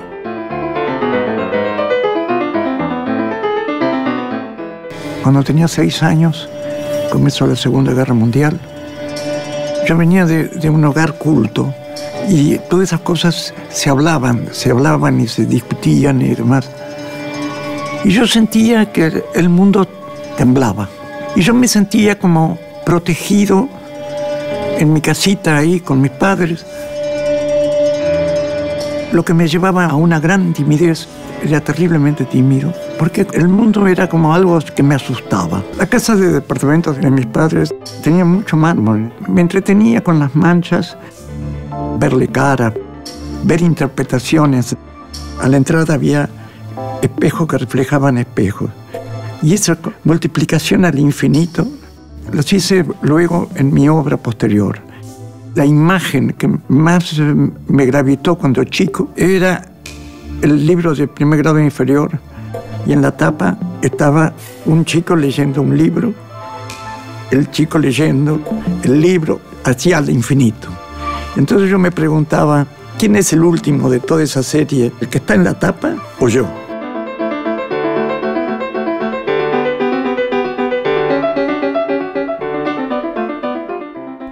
Cuando 5.21 5.43
tenía 5.43 5.67
seis 5.67 6.01
años, 6.01 6.49
comenzó 7.11 7.45
la 7.45 7.57
Segunda 7.57 7.93
Guerra 7.93 8.15
Mundial. 8.15 8.59
Yo 9.87 9.95
venía 9.95 10.25
de, 10.25 10.47
de, 10.47 10.69
un 10.71 10.83
hogar 10.83 11.19
culto 11.19 11.75
y 12.27 12.57
todas 12.71 12.89
esas 12.89 13.01
cosas 13.01 13.53
se 13.69 13.91
hablaban, 13.91 14.47
se 14.51 14.71
hablaban 14.71 15.21
y 15.21 15.27
se 15.27 15.45
discutían 15.45 16.23
y 16.23 16.33
demás. 16.33 16.71
Y 18.03 18.09
yo 18.09 18.25
sentía 18.25 18.91
que 18.91 19.23
el 19.35 19.49
mundo 19.49 19.87
temblaba. 20.37 20.89
Y 21.35 21.41
yo 21.41 21.53
me 21.53 21.67
sentía 21.67 22.17
como 22.17 22.57
protegido 22.85 23.67
en 24.77 24.93
mi 24.93 25.01
casita 25.01 25.57
ahí 25.57 25.79
con 25.79 26.01
mis 26.01 26.11
padres. 26.11 26.65
Lo 29.11 29.23
que 29.23 29.33
me 29.33 29.47
llevaba 29.47 29.85
a 29.85 29.95
una 29.95 30.19
gran 30.19 30.53
timidez, 30.53 31.07
era 31.43 31.59
terriblemente 31.59 32.25
tímido, 32.25 32.73
porque 32.97 33.27
el 33.33 33.47
mundo 33.47 33.85
era 33.87 34.07
como 34.07 34.33
algo 34.33 34.59
que 34.75 34.81
me 34.81 34.95
asustaba. 34.95 35.61
La 35.77 35.87
casa 35.87 36.15
de 36.15 36.31
departamentos 36.31 36.97
de 36.97 37.09
mis 37.09 37.25
padres 37.25 37.73
tenía 38.01 38.23
mucho 38.23 38.55
mármol. 38.55 39.11
Me 39.27 39.41
entretenía 39.41 40.01
con 40.01 40.19
las 40.19 40.33
manchas, 40.35 40.97
verle 41.99 42.27
cara, 42.27 42.73
ver 43.43 43.61
interpretaciones. 43.61 44.75
A 45.41 45.49
la 45.49 45.57
entrada 45.57 45.95
había 45.95 46.29
espejos 47.01 47.47
que 47.47 47.57
reflejaban 47.57 48.17
espejos. 48.17 48.69
Y 49.43 49.53
esa 49.53 49.77
multiplicación 50.05 50.85
al 50.85 50.97
infinito 50.97 51.67
los 52.31 52.51
hice 52.53 52.85
luego 53.01 53.49
en 53.55 53.73
mi 53.73 53.89
obra 53.89 54.15
posterior. 54.15 54.79
La 55.53 55.65
imagen 55.65 56.33
que 56.33 56.49
más 56.69 57.19
me 57.67 57.85
gravitó 57.85 58.35
cuando 58.35 58.63
chico 58.63 59.11
era 59.17 59.65
el 60.41 60.65
libro 60.65 60.95
de 60.95 61.07
primer 61.07 61.39
grado 61.39 61.59
inferior 61.59 62.17
y 62.85 62.93
en 62.93 63.01
la 63.01 63.11
tapa 63.11 63.57
estaba 63.81 64.33
un 64.65 64.85
chico 64.85 65.15
leyendo 65.15 65.61
un 65.61 65.77
libro. 65.77 66.13
el 67.31 67.49
chico 67.49 67.79
leyendo 67.79 68.39
el 68.83 69.01
libro 69.01 69.41
hacia 69.63 69.97
el 69.97 70.09
infinito. 70.09 70.69
Entonces 71.35 71.69
yo 71.69 71.79
me 71.79 71.91
preguntaba, 71.91 72.67
¿quién 72.99 73.15
es 73.15 73.33
el 73.33 73.43
último 73.43 73.89
de 73.89 73.99
toda 73.99 74.21
esa 74.21 74.43
serie? 74.43 74.91
¿El 75.01 75.09
que 75.09 75.17
está 75.17 75.33
en 75.33 75.43
la 75.43 75.57
tapa 75.57 75.95
o 76.19 76.29
yo? 76.29 76.62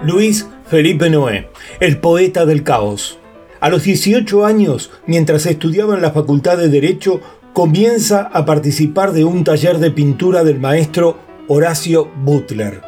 Luis 0.04 0.48
Felipe 0.66 1.12
Noé, 1.12 1.50
el 1.80 2.00
poeta 2.00 2.48
del 2.48 2.64
caos. 2.64 3.20
A 3.60 3.70
los 3.70 3.84
18 3.84 4.46
años, 4.48 4.90
mientras 5.06 5.46
estudiaba 5.46 5.94
en 5.94 6.02
la 6.02 6.10
Facultad 6.10 6.58
de 6.58 6.70
Derecho, 6.70 7.22
comienza 7.54 8.22
a 8.34 8.44
participar 8.44 9.12
de 9.12 9.26
un 9.26 9.44
taller 9.44 9.78
de 9.78 9.92
pintura 9.92 10.44
del 10.44 10.60
maestro 10.60 11.20
Horacio 11.48 12.10
Butler, 12.24 12.82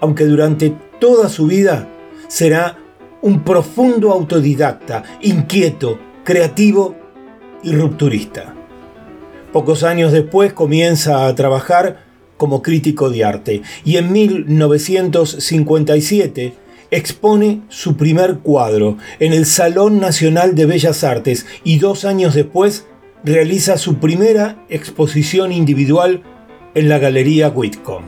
aunque 0.00 0.24
durante 0.24 0.74
toda 0.98 1.28
su 1.28 1.46
vida 1.46 1.88
será 2.26 2.78
un 3.20 3.44
profundo 3.44 4.10
autodidacta, 4.10 5.02
inquieto, 5.20 5.98
creativo 6.24 6.96
y 7.62 7.72
rupturista. 7.72 8.54
Pocos 9.52 9.82
años 9.82 10.10
después 10.10 10.54
comienza 10.54 11.26
a 11.26 11.34
trabajar 11.34 12.05
como 12.36 12.62
crítico 12.62 13.10
de 13.10 13.24
arte 13.24 13.62
y 13.84 13.96
en 13.96 14.12
1957 14.12 16.54
expone 16.90 17.62
su 17.68 17.96
primer 17.96 18.38
cuadro 18.38 18.96
en 19.18 19.32
el 19.32 19.46
Salón 19.46 19.98
Nacional 20.00 20.54
de 20.54 20.66
Bellas 20.66 21.02
Artes 21.04 21.46
y 21.64 21.78
dos 21.78 22.04
años 22.04 22.34
después 22.34 22.86
realiza 23.24 23.78
su 23.78 23.96
primera 23.96 24.62
exposición 24.68 25.52
individual 25.52 26.22
en 26.74 26.88
la 26.88 26.98
Galería 26.98 27.48
Whitcomb. 27.48 28.04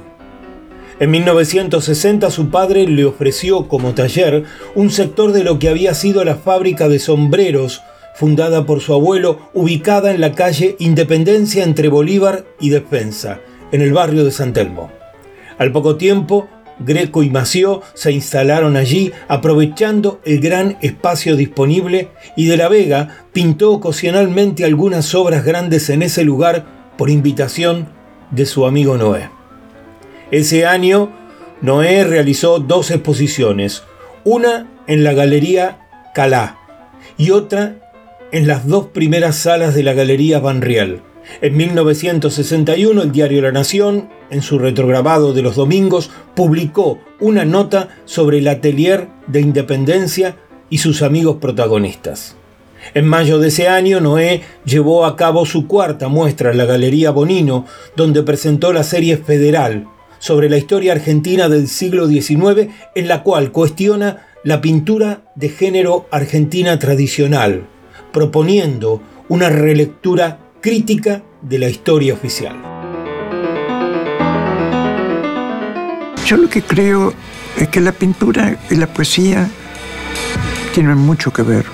En 1.01 1.11
1960 1.11 2.31
su 2.31 2.51
padre 2.51 2.87
le 2.87 3.05
ofreció 3.05 3.66
como 3.68 3.95
taller 3.95 4.45
un 4.74 4.91
sector 4.91 5.33
de 5.33 5.45
lo 5.45 5.59
que 5.59 5.68
había 5.68 5.95
sido 5.95 6.24
la 6.24 6.37
fábrica 6.37 6.89
de 6.89 6.99
sombreros 6.99 7.83
fundada 8.18 8.66
por 8.66 8.81
su 8.81 8.95
abuelo, 8.95 9.39
ubicada 9.55 10.12
en 10.12 10.20
la 10.20 10.33
calle 10.33 10.74
Independencia 10.81 11.62
entre 11.62 11.87
Bolívar 11.87 12.45
y 12.59 12.70
Defensa, 12.70 13.39
en 13.73 13.83
el 13.83 13.93
barrio 13.93 14.25
de 14.25 14.31
San 14.31 14.53
Telmo. 14.53 14.91
Al 15.59 15.73
poco 15.73 15.97
tiempo, 15.97 16.49
Greco 16.79 17.23
y 17.23 17.31
Mació 17.31 17.83
se 17.95 18.12
instalaron 18.12 18.77
allí 18.77 19.12
aprovechando 19.27 20.21
el 20.25 20.41
gran 20.41 20.79
espacio 20.81 21.37
disponible 21.37 22.09
y 22.37 22.47
de 22.47 22.57
la 22.57 22.69
Vega 22.69 23.27
pintó 23.33 23.73
ocasionalmente 23.73 24.64
algunas 24.64 25.14
obras 25.14 25.45
grandes 25.45 25.91
en 25.91 26.03
ese 26.03 26.25
lugar 26.25 26.66
por 26.97 27.11
invitación 27.11 27.89
de 28.31 28.47
su 28.47 28.66
amigo 28.66 28.97
Noé. 28.97 29.31
Ese 30.31 30.66
año, 30.66 31.11
Noé 31.61 32.05
realizó 32.05 32.61
dos 32.61 32.91
exposiciones, 32.91 33.83
una 34.25 34.69
en 34.87 35.03
la 35.03 35.12
Galería 35.12 35.79
Calá 36.14 36.59
y 37.16 37.31
otra 37.31 37.77
en 38.31 38.47
las 38.47 38.66
dos 38.66 38.87
primeras 38.89 39.37
salas 39.37 39.75
de 39.75 39.83
la 39.83 39.95
Galería 39.95 40.39
Van 40.39 40.61
Riel. 40.61 41.01
En 41.41 41.57
1961 41.57 43.03
el 43.03 43.12
diario 43.12 43.43
La 43.43 43.53
Nación, 43.53 44.09
en 44.31 44.43
su 44.43 44.59
retrograbado 44.59 45.33
de 45.33 45.43
los 45.43 45.57
domingos, 45.57 46.11
publicó 46.35 46.99
una 47.20 47.45
nota 47.45 47.91
sobre 48.05 48.39
el 48.39 48.49
atelier 48.49 49.09
de 49.26 49.41
Independencia 49.41 50.37
y 50.70 50.79
sus 50.79 51.03
amigos 51.03 51.37
protagonistas. 51.41 52.37
En 52.95 53.07
mayo 53.07 53.39
de 53.39 53.49
ese 53.49 53.68
año, 53.68 54.01
Noé 54.01 54.43
llevó 54.64 55.05
a 55.05 55.16
cabo 55.16 55.47
su 55.47 55.66
cuarta 55.66 56.09
muestra 56.09 56.51
en 56.51 56.59
la 56.59 56.64
Galería 56.64 57.11
Bonino, 57.11 57.66
donde 57.97 58.22
presentó 58.22 58.72
la 58.72 58.83
serie 58.83 59.16
Federal 59.16 59.87
sobre 60.18 60.49
la 60.49 60.57
historia 60.57 60.93
argentina 60.93 61.49
del 61.49 61.68
siglo 61.68 62.09
XIX, 62.09 62.68
en 62.95 63.09
la 63.09 63.22
cual 63.22 63.53
cuestiona 63.53 64.26
la 64.43 64.61
pintura 64.61 65.22
de 65.35 65.49
género 65.49 66.07
argentina 66.11 66.79
tradicional, 66.79 67.66
proponiendo 68.12 69.03
una 69.29 69.49
relectura 69.49 70.39
crítica 70.61 71.23
de 71.43 71.59
la 71.59 71.69
historia 71.69 72.15
oficial. 72.15 72.57
Yo 76.27 76.37
lo 76.37 76.49
que 76.49 76.63
creo 76.63 77.13
es 77.57 77.69
que 77.69 77.81
la 77.81 77.93
pintura 77.93 78.57
y 78.71 78.77
la 78.77 78.87
poesía 78.87 79.49
tienen 80.75 80.99
mucho 80.99 81.33
que 81.33 81.43
ver. 81.43 81.65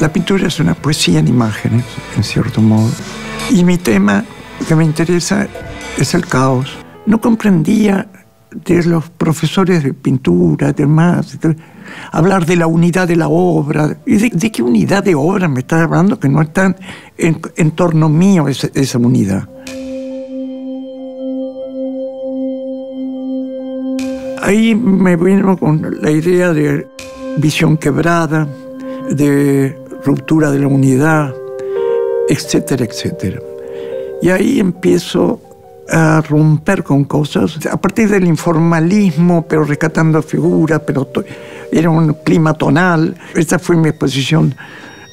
La 0.00 0.12
pintura 0.12 0.48
es 0.48 0.60
una 0.60 0.74
poesía 0.74 1.20
en 1.20 1.28
imágenes, 1.28 1.84
en 2.16 2.24
cierto 2.24 2.60
modo. 2.60 2.90
Y 3.50 3.64
mi 3.64 3.78
tema 3.78 4.24
que 4.66 4.74
me 4.74 4.84
interesa 4.84 5.48
es 5.96 6.14
el 6.14 6.26
caos. 6.26 6.76
No 7.06 7.20
comprendía 7.20 8.08
de 8.50 8.84
los 8.84 9.10
profesores 9.10 9.82
de 9.82 9.94
pintura, 9.94 10.72
demás, 10.72 11.38
de, 11.40 11.56
hablar 12.12 12.46
de 12.46 12.56
la 12.56 12.66
unidad 12.66 13.08
de 13.08 13.16
la 13.16 13.28
obra. 13.28 13.98
¿Y 14.06 14.16
de, 14.16 14.52
qué 14.52 14.62
unidad 14.62 15.04
de 15.04 15.14
obra 15.14 15.48
me 15.48 15.60
está 15.60 15.82
hablando 15.82 16.18
que 16.18 16.28
no 16.28 16.42
está 16.42 16.74
en, 17.16 17.40
en 17.56 17.70
torno 17.72 18.08
mío 18.08 18.48
esa, 18.48 18.68
esa 18.74 18.98
unidad? 18.98 19.48
Ahí 24.42 24.74
me 24.74 25.16
vino 25.16 25.58
con 25.58 25.98
la 26.00 26.10
idea 26.10 26.52
de 26.52 26.86
visión 27.36 27.76
quebrada, 27.76 28.48
de 29.10 29.76
ruptura 30.04 30.50
de 30.50 30.58
la 30.60 30.68
unidad, 30.68 31.34
etcétera, 32.28 32.84
etcétera. 32.84 33.40
Y 34.22 34.30
ahí 34.30 34.58
empiezo 34.58 35.40
a 35.90 36.20
romper 36.20 36.84
con 36.84 37.04
cosas, 37.04 37.58
a 37.66 37.80
partir 37.80 38.08
del 38.08 38.26
informalismo, 38.26 39.46
pero 39.48 39.64
rescatando 39.64 40.22
figuras, 40.22 40.82
pero 40.86 41.08
era 41.72 41.90
un 41.90 42.14
clima 42.24 42.54
tonal. 42.54 43.16
Esta 43.34 43.58
fue 43.58 43.76
mi 43.76 43.88
exposición 43.88 44.54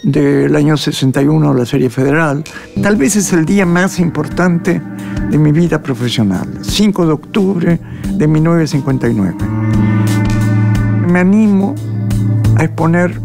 del 0.03 0.55
año 0.55 0.78
61 0.78 1.53
la 1.53 1.65
Serie 1.65 1.89
Federal. 1.89 2.43
Tal 2.82 2.95
vez 2.95 3.15
es 3.15 3.34
el 3.34 3.45
día 3.45 3.65
más 3.65 3.99
importante 3.99 4.82
de 5.30 5.38
mi 5.38 5.51
vida 5.51 5.82
profesional, 5.82 6.47
5 6.61 7.05
de 7.05 7.11
octubre 7.11 7.80
de 8.11 8.28
1959. 8.28 9.36
Me 11.07 11.19
animo 11.19 11.73
a 12.57 12.63
exponer 12.65 13.19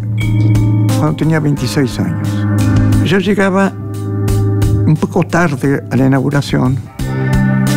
cuando 0.98 1.16
tenía 1.16 1.40
26 1.40 1.98
años. 2.01 2.46
Yo 3.05 3.18
llegaba 3.18 3.72
un 4.86 4.96
poco 4.98 5.24
tarde 5.24 5.84
a 5.90 5.96
la 5.96 6.07
inauguración 6.07 6.78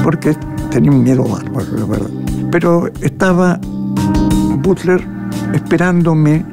porque 0.03 0.35
tenía 0.69 0.91
un 0.91 1.03
miedo 1.03 1.23
bárbaro, 1.23 1.77
la 1.77 1.85
verdad. 1.85 2.09
Pero 2.51 2.87
estaba 3.01 3.59
Butler 4.61 5.05
esperándome 5.53 6.45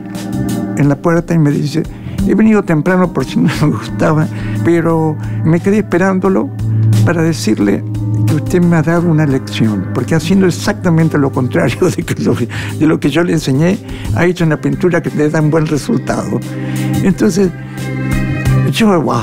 en 0.76 0.88
la 0.88 0.96
puerta 0.96 1.34
y 1.34 1.38
me 1.38 1.50
dice, 1.50 1.82
he 2.26 2.34
venido 2.34 2.62
temprano 2.62 3.12
por 3.12 3.24
si 3.24 3.38
no 3.38 3.50
me 3.60 3.72
gustaba, 3.72 4.26
pero 4.64 5.16
me 5.44 5.60
quedé 5.60 5.78
esperándolo 5.78 6.48
para 7.04 7.22
decirle 7.22 7.84
que 8.26 8.34
usted 8.34 8.62
me 8.62 8.76
ha 8.76 8.82
dado 8.82 9.10
una 9.10 9.26
lección, 9.26 9.88
porque 9.94 10.14
haciendo 10.14 10.46
exactamente 10.46 11.18
lo 11.18 11.30
contrario 11.32 11.78
de, 11.90 12.04
lo, 12.24 12.34
de 12.34 13.00
que 13.00 13.10
yo 13.10 13.24
le 13.24 13.32
enseñé, 13.32 13.78
ha 14.14 14.24
hecho 14.26 14.44
una 14.44 14.60
pintura 14.60 15.02
que 15.02 15.10
le 15.10 15.28
da 15.28 15.40
un 15.40 15.50
buen 15.50 15.66
resultado. 15.66 16.38
Entonces, 17.02 17.50
yo, 18.72 19.00
wow, 19.00 19.22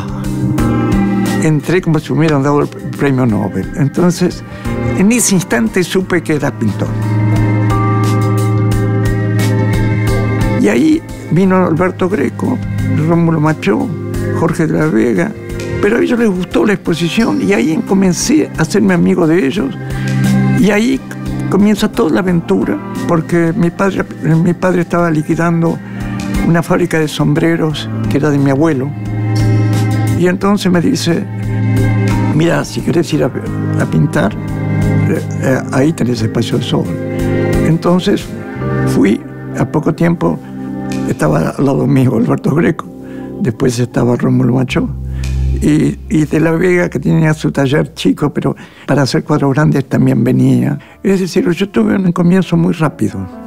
entré 1.44 1.82
como 1.82 2.00
si 2.00 2.12
me 2.12 2.20
hubieran 2.20 2.44
dado 2.44 2.68
premio 2.98 3.26
Nobel. 3.26 3.72
Entonces, 3.76 4.44
en 4.98 5.12
ese 5.12 5.36
instante 5.36 5.84
supe 5.84 6.22
que 6.22 6.34
era 6.34 6.52
pintor. 6.52 6.90
Y 10.62 10.68
ahí 10.68 11.02
vino 11.32 11.66
Alberto 11.66 12.10
Greco, 12.10 12.58
Rómulo 13.08 13.40
Macho, 13.40 13.88
Jorge 14.40 14.68
de 14.68 14.80
la 14.80 14.88
Vega, 14.88 15.32
pero 15.82 15.98
a 15.98 16.02
ellos 16.02 16.20
les 16.20 16.30
gustó 16.30 16.66
la 16.66 16.74
exposición 16.74 17.42
y 17.42 17.54
ahí 17.54 17.78
comencé 17.88 18.50
a 18.58 18.64
hacerme 18.64 18.94
amigo 18.94 19.28
de 19.28 19.46
ellos 19.46 19.74
y 20.60 20.72
ahí 20.72 21.00
comienza 21.50 21.92
toda 21.92 22.10
la 22.10 22.20
aventura 22.22 22.78
porque 23.08 23.54
mi 23.56 23.70
padre, 23.70 24.04
mi 24.24 24.54
padre 24.54 24.82
estaba 24.82 25.12
liquidando 25.12 25.78
una 26.48 26.64
fábrica 26.64 27.00
de 27.00 27.08
sombreros 27.08 27.88
que 28.10 28.18
era 28.18 28.32
de 28.32 28.40
mi 28.40 28.50
abuelo 28.50 28.92
y 30.20 30.28
entonces 30.28 30.72
me 30.72 30.82
dice, 30.82 31.24
mira, 32.36 32.64
si 32.66 32.82
querés 32.82 33.14
ir 33.14 33.24
a, 33.24 33.32
pintar, 33.92 34.34
eh, 34.34 35.22
eh, 35.42 35.62
ahí 35.72 35.94
tenés 35.94 36.22
espacio 36.22 36.58
de 36.58 36.64
sobra. 36.64 36.92
Entonces 37.68 38.26
fui, 38.88 39.22
a 39.58 39.66
poco 39.66 39.94
tiempo 39.94 40.40
estaba 41.10 41.50
al 41.50 41.66
lado 41.66 41.88
mío 41.88 42.16
Alberto 42.16 42.54
Greco, 42.56 42.86
después 43.42 43.80
estaba 43.80 44.16
Rómulo 44.16 44.54
Macho, 44.54 44.90
y, 45.62 46.26
de 46.26 46.40
la 46.40 46.52
Vega 46.52 46.90
que 46.90 47.00
tenía 47.00 47.34
su 47.34 47.52
taller 47.52 47.94
chico, 47.94 48.32
pero 48.34 48.56
para 48.86 49.04
hacer 49.04 49.24
cuadros 49.24 49.54
grandes 49.54 49.86
también 49.86 50.24
venía. 50.24 50.78
Es 51.04 51.20
decir, 51.20 51.50
yo 51.50 51.70
tuve 51.70 51.96
un 51.96 52.12
comienzo 52.12 52.58
muy 52.58 52.74
rápido. 52.74 53.47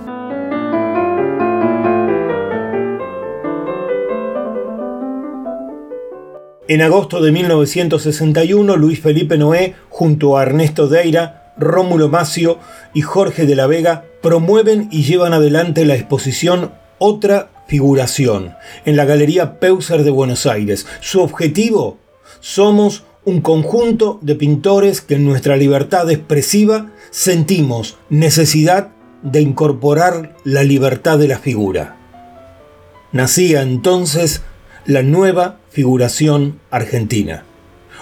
En 6.71 6.83
agosto 6.83 7.21
de 7.21 7.33
1961, 7.33 8.77
Luis 8.77 9.01
Felipe 9.01 9.37
Noé, 9.37 9.75
junto 9.89 10.39
a 10.39 10.45
Ernesto 10.45 10.87
Deira, 10.87 11.53
Rómulo 11.59 12.09
Macio 12.09 12.61
y 12.95 13.01
Jorge 13.01 13.45
de 13.45 13.57
la 13.57 13.67
Vega 13.67 14.05
promueven 14.23 14.89
y 14.93 15.03
llevan 15.03 15.33
adelante 15.33 15.85
la 15.85 15.97
exposición 15.97 16.71
Otra 17.01 17.51
Figuración 17.67 18.55
en 18.85 18.95
la 18.95 19.05
Galería 19.05 19.59
Peuser 19.59 20.05
de 20.05 20.13
Buenos 20.13 20.47
Aires. 20.47 20.87
Su 21.01 21.23
objetivo, 21.23 21.99
somos 22.39 23.03
un 23.25 23.41
conjunto 23.41 24.21
de 24.23 24.37
pintores 24.37 25.01
que 25.01 25.17
en 25.17 25.25
nuestra 25.25 25.57
libertad 25.57 26.09
expresiva 26.09 26.93
sentimos 27.11 27.99
necesidad 28.11 28.91
de 29.25 29.41
incorporar 29.41 30.37
la 30.45 30.63
libertad 30.63 31.19
de 31.19 31.27
la 31.27 31.41
figura. 31.41 31.97
Nacía 33.11 33.63
entonces 33.63 34.45
la 34.87 35.03
nueva 35.03 35.59
figuración 35.71 36.61
argentina, 36.71 37.45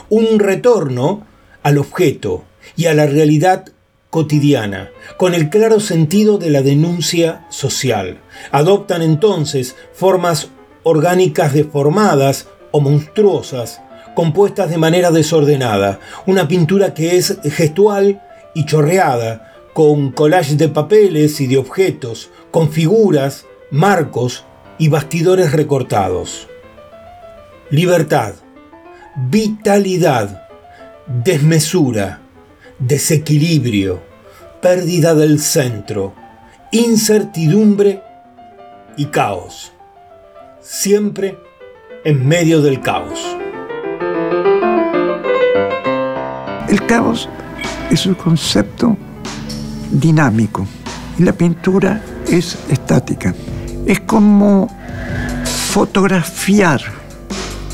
un 0.08 0.38
retorno 0.38 1.26
al 1.62 1.78
objeto 1.78 2.44
y 2.76 2.86
a 2.86 2.94
la 2.94 3.06
realidad 3.06 3.66
cotidiana, 4.10 4.90
con 5.16 5.34
el 5.34 5.50
claro 5.50 5.80
sentido 5.80 6.38
de 6.38 6.50
la 6.50 6.62
denuncia 6.62 7.46
social. 7.50 8.20
Adoptan 8.52 9.02
entonces 9.02 9.76
formas 9.92 10.48
orgánicas 10.82 11.52
deformadas 11.52 12.48
o 12.70 12.80
monstruosas, 12.80 13.82
compuestas 14.14 14.70
de 14.70 14.78
manera 14.78 15.10
desordenada, 15.10 16.00
una 16.26 16.48
pintura 16.48 16.94
que 16.94 17.16
es 17.16 17.38
gestual 17.44 18.22
y 18.54 18.64
chorreada, 18.64 19.54
con 19.74 20.10
collage 20.10 20.56
de 20.56 20.68
papeles 20.68 21.40
y 21.40 21.46
de 21.46 21.58
objetos, 21.58 22.30
con 22.50 22.70
figuras, 22.70 23.46
marcos 23.70 24.44
y 24.78 24.88
bastidores 24.88 25.52
recortados. 25.52 26.47
Libertad, 27.70 28.32
vitalidad, 29.14 30.48
desmesura, 31.06 32.18
desequilibrio, 32.78 34.02
pérdida 34.62 35.14
del 35.14 35.38
centro, 35.38 36.14
incertidumbre 36.72 38.02
y 38.96 39.04
caos. 39.06 39.74
Siempre 40.62 41.36
en 42.04 42.26
medio 42.26 42.62
del 42.62 42.80
caos. 42.80 43.20
El 46.70 46.86
caos 46.86 47.28
es 47.90 48.06
un 48.06 48.14
concepto 48.14 48.96
dinámico 49.90 50.66
y 51.18 51.22
la 51.22 51.34
pintura 51.34 52.02
es 52.30 52.58
estática. 52.70 53.34
Es 53.84 54.00
como 54.00 54.68
fotografiar 55.44 56.97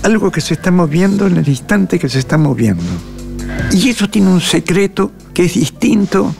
algo 0.04 0.30
que 0.30 0.42
se 0.42 0.54
está 0.54 0.70
moviendo 0.70 1.26
en 1.26 1.38
el 1.38 1.48
instante 1.48 1.98
que 1.98 2.08
se 2.08 2.18
está 2.18 2.36
moviendo. 2.36 2.84
Y 3.72 3.88
eso 3.88 4.08
tiene 4.08 4.28
un 4.28 4.40
secreto 4.40 5.12
que 5.32 5.46
es 5.46 5.54
distinto 5.54 6.34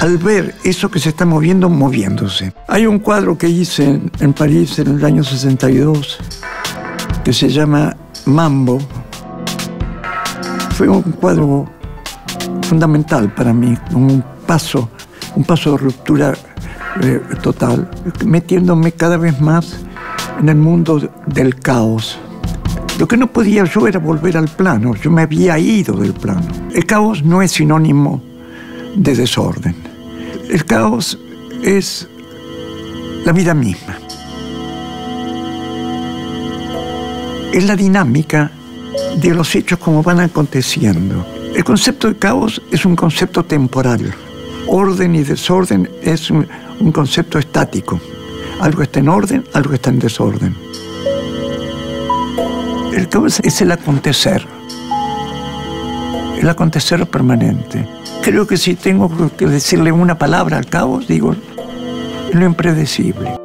al 0.00 0.18
ver 0.18 0.54
eso 0.62 0.90
que 0.90 1.00
se 1.00 1.08
está 1.08 1.24
moviendo 1.24 1.70
moviéndose. 1.70 2.52
Hay 2.68 2.86
un 2.86 2.98
cuadro 2.98 3.36
que 3.38 3.48
hice 3.48 4.00
en, 4.20 4.32
París 4.34 4.78
en 4.78 4.88
el 4.88 5.04
año 5.04 5.24
62 5.24 6.18
que 7.24 7.32
se 7.32 7.48
llama 7.48 7.96
Mambo. 8.26 8.78
Fue 10.76 10.88
un 10.88 11.02
cuadro 11.02 11.68
fundamental 12.62 13.32
para 13.34 13.54
mí, 13.54 13.74
un 13.92 14.22
paso, 14.46 14.90
un 15.34 15.44
paso 15.44 15.72
de 15.72 15.78
ruptura 15.78 16.34
eh, 17.02 17.20
total, 17.42 17.90
metiéndome 18.24 18.92
cada 18.92 19.16
vez 19.16 19.40
más 19.40 19.80
en 20.38 20.50
el 20.50 20.56
mundo 20.56 21.10
del 21.26 21.56
caos. 21.56 22.18
Lo 22.98 23.06
que 23.06 23.16
no 23.16 23.28
podía 23.28 23.64
yo 23.64 23.86
era 23.86 24.00
volver 24.00 24.36
al 24.36 24.48
plano, 24.48 24.96
yo 24.96 25.08
me 25.10 25.22
había 25.22 25.56
ido 25.56 25.94
del 25.96 26.12
plano. 26.12 26.48
El 26.74 26.84
caos 26.84 27.22
no 27.22 27.42
es 27.42 27.52
sinónimo 27.52 28.20
de 28.96 29.14
desorden. 29.14 29.76
El 30.50 30.64
caos 30.64 31.16
es 31.62 32.08
la 33.24 33.30
vida 33.32 33.54
misma. 33.54 33.96
Es 37.52 37.64
la 37.66 37.76
dinámica 37.76 38.50
de 39.20 39.34
los 39.34 39.54
hechos 39.54 39.78
como 39.78 40.02
van 40.02 40.18
aconteciendo. 40.18 41.24
El 41.54 41.62
concepto 41.62 42.08
de 42.08 42.16
caos 42.16 42.60
es 42.72 42.84
un 42.84 42.96
concepto 42.96 43.44
temporal. 43.44 44.12
Orden 44.66 45.14
y 45.14 45.22
desorden 45.22 45.88
es 46.02 46.30
un, 46.30 46.48
concepto 46.92 47.38
estático. 47.38 48.00
Algo 48.60 48.82
está 48.82 48.98
en 48.98 49.08
orden, 49.08 49.44
algo 49.52 49.74
está 49.74 49.90
en 49.90 50.00
desorden. 50.00 50.54
El 52.98 53.08
caos 53.08 53.38
es 53.44 53.60
el 53.60 53.70
acontecer. 53.70 54.44
El 56.36 56.48
acontecer 56.48 57.06
permanente. 57.06 57.86
Creo 58.24 58.44
que 58.44 58.56
si 58.56 58.74
tengo 58.74 59.08
que 59.36 59.46
decirle 59.46 59.92
una 59.92 60.18
palabra 60.18 60.58
al 60.58 60.66
caos, 60.66 61.06
digo 61.06 61.36
lo 62.32 62.44
impredecible. 62.44 63.36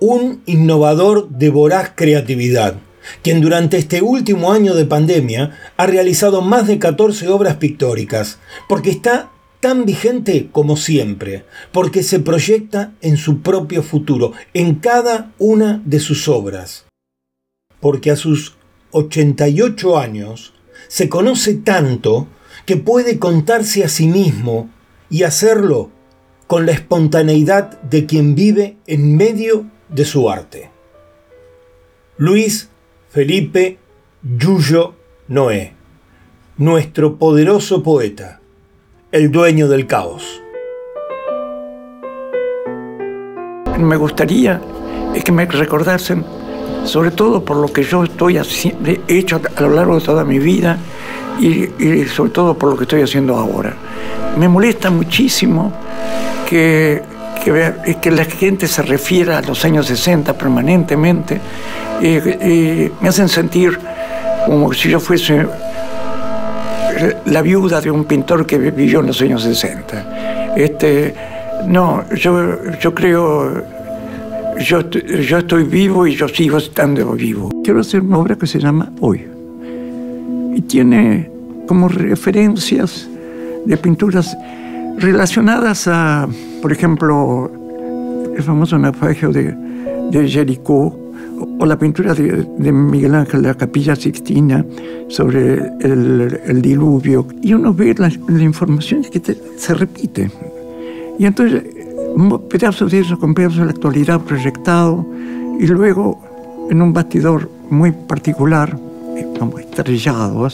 un 0.00 0.42
innovador 0.46 1.28
de 1.28 1.48
voraz 1.50 1.92
creatividad, 1.94 2.74
quien 3.22 3.40
durante 3.40 3.76
este 3.76 4.02
último 4.02 4.52
año 4.52 4.74
de 4.74 4.84
pandemia 4.84 5.56
ha 5.76 5.86
realizado 5.86 6.42
más 6.42 6.66
de 6.66 6.80
14 6.80 7.28
obras 7.28 7.54
pictóricas, 7.58 8.40
porque 8.68 8.90
está 8.90 9.30
tan 9.62 9.86
vigente 9.86 10.48
como 10.50 10.76
siempre, 10.76 11.44
porque 11.70 12.02
se 12.02 12.18
proyecta 12.18 12.94
en 13.00 13.16
su 13.16 13.42
propio 13.42 13.84
futuro, 13.84 14.32
en 14.54 14.74
cada 14.74 15.30
una 15.38 15.80
de 15.84 16.00
sus 16.00 16.26
obras, 16.26 16.86
porque 17.78 18.10
a 18.10 18.16
sus 18.16 18.56
88 18.90 19.98
años 19.98 20.52
se 20.88 21.08
conoce 21.08 21.54
tanto 21.54 22.26
que 22.66 22.76
puede 22.76 23.20
contarse 23.20 23.84
a 23.84 23.88
sí 23.88 24.08
mismo 24.08 24.68
y 25.08 25.22
hacerlo 25.22 25.90
con 26.48 26.66
la 26.66 26.72
espontaneidad 26.72 27.80
de 27.82 28.04
quien 28.04 28.34
vive 28.34 28.78
en 28.88 29.16
medio 29.16 29.66
de 29.88 30.04
su 30.04 30.28
arte. 30.28 30.70
Luis 32.16 32.68
Felipe 33.10 33.78
Yuyo 34.24 34.96
Noé, 35.28 35.74
nuestro 36.56 37.16
poderoso 37.16 37.84
poeta, 37.84 38.41
el 39.12 39.30
dueño 39.30 39.68
del 39.68 39.86
caos. 39.86 40.42
Me 43.78 43.96
gustaría 43.96 44.60
que 45.24 45.30
me 45.32 45.44
recordasen, 45.46 46.24
sobre 46.84 47.10
todo 47.10 47.44
por 47.44 47.58
lo 47.58 47.68
que 47.68 47.82
yo 47.82 48.04
estoy 48.04 48.40
hecho 49.08 49.40
a 49.54 49.60
lo 49.60 49.70
largo 49.70 49.98
de 49.98 50.04
toda 50.04 50.24
mi 50.24 50.38
vida 50.38 50.78
y, 51.38 51.68
y 51.78 52.06
sobre 52.06 52.30
todo 52.30 52.54
por 52.54 52.70
lo 52.70 52.76
que 52.76 52.84
estoy 52.84 53.02
haciendo 53.02 53.36
ahora. 53.36 53.74
Me 54.38 54.48
molesta 54.48 54.90
muchísimo 54.90 55.72
que 56.48 57.02
que, 57.42 58.10
la 58.10 58.24
gente 58.24 58.66
se 58.68 58.82
refiera 58.82 59.38
a 59.38 59.42
los 59.42 59.64
años 59.64 59.86
60 59.86 60.32
permanentemente, 60.34 61.40
me 62.00 63.08
hacen 63.08 63.28
sentir 63.28 63.78
como 64.46 64.72
si 64.72 64.90
yo 64.90 65.00
fuese 65.00 65.46
la 67.26 67.42
viuda 67.42 67.80
de 67.80 67.90
un 67.90 68.04
pintor 68.04 68.46
que 68.46 68.58
vivió 68.58 69.00
en 69.00 69.06
los 69.06 69.20
años 69.20 69.42
60. 69.42 70.54
Este, 70.56 71.14
no, 71.66 72.04
yo, 72.14 72.58
yo 72.80 72.94
creo, 72.94 73.64
yo, 74.58 74.90
yo 74.90 75.38
estoy 75.38 75.64
vivo 75.64 76.06
y 76.06 76.14
yo 76.14 76.28
sigo 76.28 76.58
estando 76.58 77.12
vivo. 77.12 77.50
Quiero 77.64 77.80
hacer 77.80 78.00
una 78.00 78.18
obra 78.18 78.36
que 78.36 78.46
se 78.46 78.58
llama 78.58 78.92
Hoy. 79.00 79.26
Y 80.54 80.60
tiene 80.62 81.30
como 81.66 81.88
referencias 81.88 83.08
de 83.64 83.76
pinturas 83.76 84.36
relacionadas 84.98 85.88
a, 85.88 86.28
por 86.60 86.72
ejemplo, 86.72 87.50
el 88.36 88.42
famoso 88.42 88.78
naufragio 88.78 89.30
de, 89.30 89.54
de 90.10 90.28
Jericó, 90.28 90.98
o 91.62 91.66
la 91.66 91.78
pintura 91.78 92.12
de, 92.12 92.72
Miguel 92.72 93.14
Ángel 93.14 93.42
de 93.42 93.48
la 93.48 93.54
Capilla 93.54 93.94
Sixtina 93.94 94.66
sobre 95.06 95.62
el, 95.78 96.60
diluvio. 96.60 97.24
Y 97.40 97.54
uno 97.54 97.72
ve 97.72 97.94
la, 97.96 98.10
información 98.42 99.04
que 99.04 99.22
se 99.56 99.74
repite. 99.74 100.28
Y 101.20 101.24
entonces, 101.24 101.62
pedazos 102.50 102.90
de 102.90 102.98
eso 102.98 103.16
con 103.16 103.32
pedazos 103.32 103.58
de 103.58 103.66
la 103.66 103.70
actualidad 103.70 104.20
proyectado, 104.22 105.06
y 105.60 105.66
luego 105.68 106.20
en 106.68 106.82
un 106.82 106.92
bastidor 106.92 107.48
muy 107.70 107.92
particular, 107.92 108.76
como 109.38 109.60
estrellado, 109.60 110.48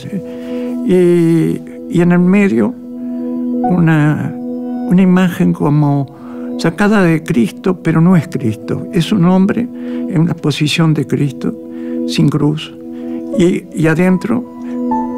y, 0.86 1.58
y 1.88 2.00
en 2.02 2.12
el 2.12 2.18
medio 2.18 2.68
una, 2.68 4.30
una 4.36 5.00
imagen 5.00 5.54
como 5.54 6.06
sacada 6.58 7.02
de 7.02 7.22
Cristo, 7.22 7.78
pero 7.82 8.00
no 8.00 8.16
es 8.16 8.28
Cristo. 8.28 8.86
Es 8.92 9.12
un 9.12 9.24
hombre 9.24 9.60
en 9.62 10.20
una 10.20 10.34
posición 10.34 10.92
de 10.92 11.06
Cristo, 11.06 11.54
sin 12.06 12.28
cruz, 12.28 12.74
y, 13.38 13.86
adentro 13.86 14.44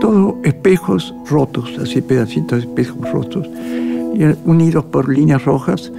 todo 0.01 0.39
espejos 0.45 1.15
rotos, 1.29 1.79
así 1.83 2.01
pedacitos 2.01 2.61
de 2.61 2.69
espejos 2.69 3.11
rotos, 3.13 3.49
unidos 4.45 4.85
por 4.87 5.09
líneas 5.09 5.45
rojas, 5.45 5.93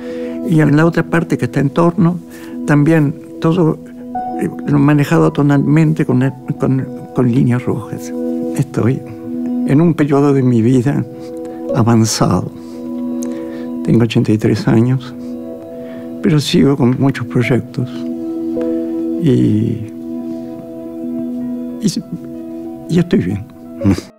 y 0.49 0.59
en 0.59 0.75
la 0.75 0.85
otra 0.85 1.03
parte 1.03 1.37
que 1.37 1.45
está 1.45 1.59
en 1.59 1.69
torno, 1.69 2.17
también 2.65 3.13
todo 3.39 3.77
eh, 4.41 4.49
manejado 4.71 5.31
tonalmente 5.31 6.05
con, 6.05 6.33
con 6.59 7.31
líneas 7.31 7.63
rojas. 7.63 8.11
Estoy 8.55 8.99
en 9.67 9.81
un 9.81 9.93
periodo 9.93 10.33
de 10.33 10.41
mi 10.41 10.61
vida 10.61 11.05
avanzado. 11.75 12.51
Tengo 13.83 14.03
83 14.03 14.67
años. 14.67 15.15
Pero 16.21 16.39
sigo 16.39 16.77
con 16.77 16.99
muchos 16.99 17.25
proyectos. 17.27 17.89
Y, 19.23 19.91
y, 22.89 22.99
estoy 22.99 23.19
bien. 23.19 23.45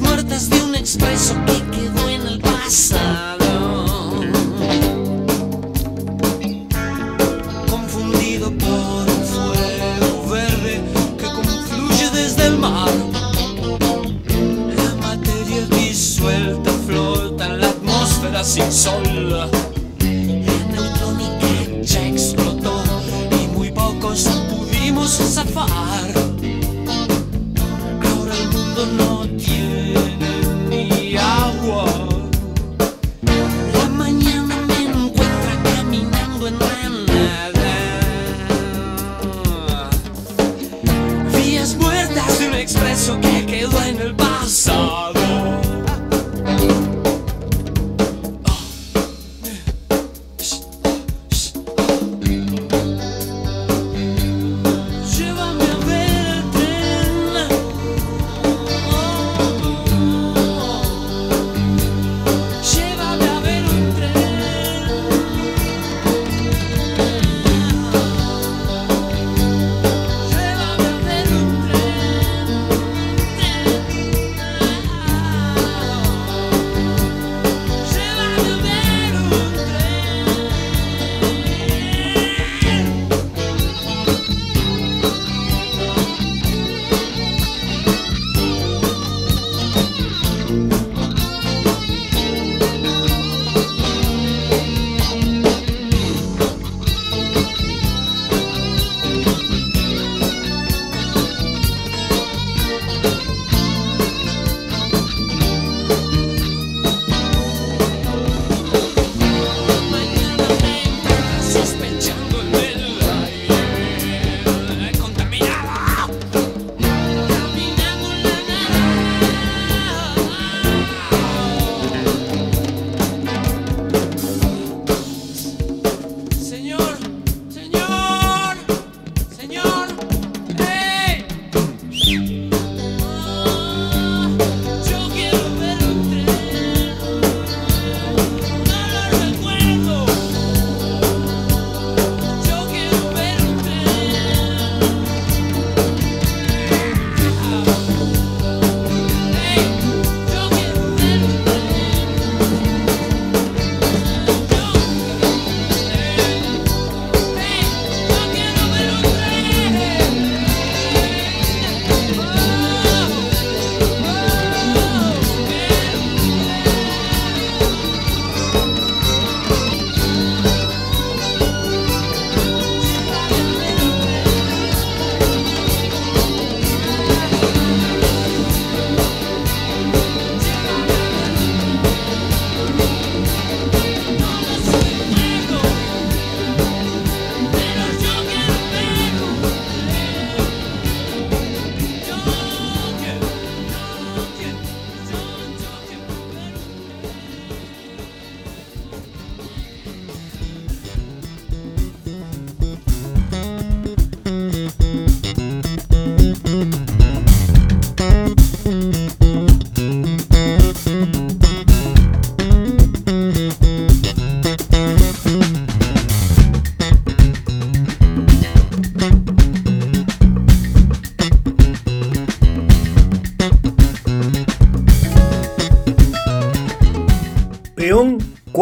muertas 0.00 0.48
de 0.48 0.62
un 0.62 0.74
expreso 0.74 1.34
que 1.46 1.76
quedó 1.76 2.08
en 2.08 2.26
el 2.26 2.40
pasado. 2.40 3.31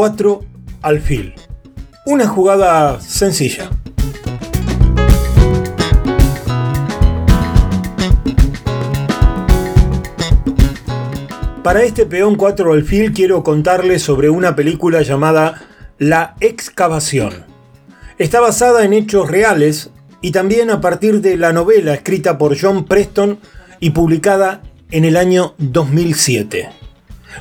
4 0.01 0.41
alfil. 0.81 1.35
Una 2.07 2.27
jugada 2.27 3.03
sencilla. 3.03 3.69
Para 11.63 11.83
este 11.83 12.07
peón 12.07 12.37
4 12.37 12.73
alfil 12.73 13.13
quiero 13.13 13.43
contarles 13.43 14.01
sobre 14.01 14.31
una 14.31 14.57
película 14.57 15.03
llamada 15.03 15.69
La 15.99 16.35
excavación. 16.41 17.45
Está 18.17 18.41
basada 18.41 18.87
en 18.87 18.95
hechos 18.95 19.31
reales 19.31 19.91
y 20.23 20.31
también 20.31 20.71
a 20.71 20.81
partir 20.81 21.21
de 21.21 21.37
la 21.37 21.53
novela 21.53 21.93
escrita 21.93 22.39
por 22.39 22.59
John 22.59 22.87
Preston 22.87 23.39
y 23.81 23.91
publicada 23.91 24.63
en 24.91 25.05
el 25.05 25.19
año 25.19 25.53
2007. 25.59 26.80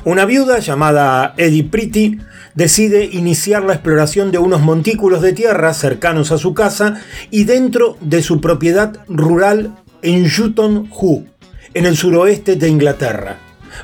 Una 0.04 0.24
viuda 0.24 0.58
llamada 0.60 1.34
Eddie 1.36 1.64
Pretty 1.64 2.18
decide 2.54 3.04
iniciar 3.04 3.62
la 3.64 3.74
exploración 3.74 4.30
de 4.30 4.38
unos 4.38 4.60
montículos 4.60 5.20
de 5.22 5.32
tierra 5.32 5.74
cercanos 5.74 6.32
a 6.32 6.38
su 6.38 6.54
casa 6.54 7.00
y 7.30 7.44
dentro 7.44 7.96
de 8.00 8.22
su 8.22 8.40
propiedad 8.40 9.04
rural 9.08 9.76
en 10.02 10.24
Hutton 10.26 10.88
Hoo, 10.90 11.26
en 11.74 11.86
el 11.86 11.96
suroeste 11.96 12.56
de 12.56 12.68
Inglaterra. 12.68 13.36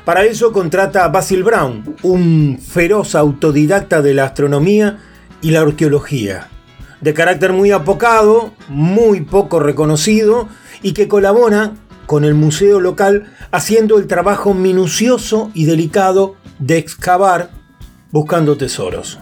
Para 0.05 0.25
eso 0.25 0.51
contrata 0.51 1.05
a 1.05 1.09
Basil 1.09 1.43
Brown, 1.43 1.95
un 2.03 2.59
feroz 2.59 3.15
autodidacta 3.15 4.01
de 4.01 4.13
la 4.13 4.25
astronomía 4.25 4.99
y 5.41 5.51
la 5.51 5.61
arqueología, 5.61 6.49
de 7.01 7.13
carácter 7.13 7.53
muy 7.53 7.71
apocado, 7.71 8.53
muy 8.69 9.21
poco 9.21 9.59
reconocido 9.59 10.49
y 10.81 10.93
que 10.93 11.07
colabora 11.07 11.73
con 12.07 12.23
el 12.25 12.33
museo 12.33 12.79
local 12.79 13.31
haciendo 13.51 13.99
el 13.99 14.07
trabajo 14.07 14.55
minucioso 14.55 15.51
y 15.53 15.65
delicado 15.65 16.35
de 16.57 16.79
excavar 16.79 17.51
buscando 18.11 18.57
tesoros. 18.57 19.19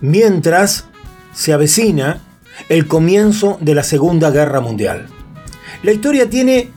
Mientras 0.00 0.86
se 1.32 1.52
avecina 1.52 2.22
el 2.68 2.86
comienzo 2.86 3.58
de 3.60 3.74
la 3.74 3.82
Segunda 3.82 4.30
Guerra 4.30 4.60
Mundial. 4.60 5.06
La 5.82 5.92
historia 5.92 6.28
tiene 6.28 6.70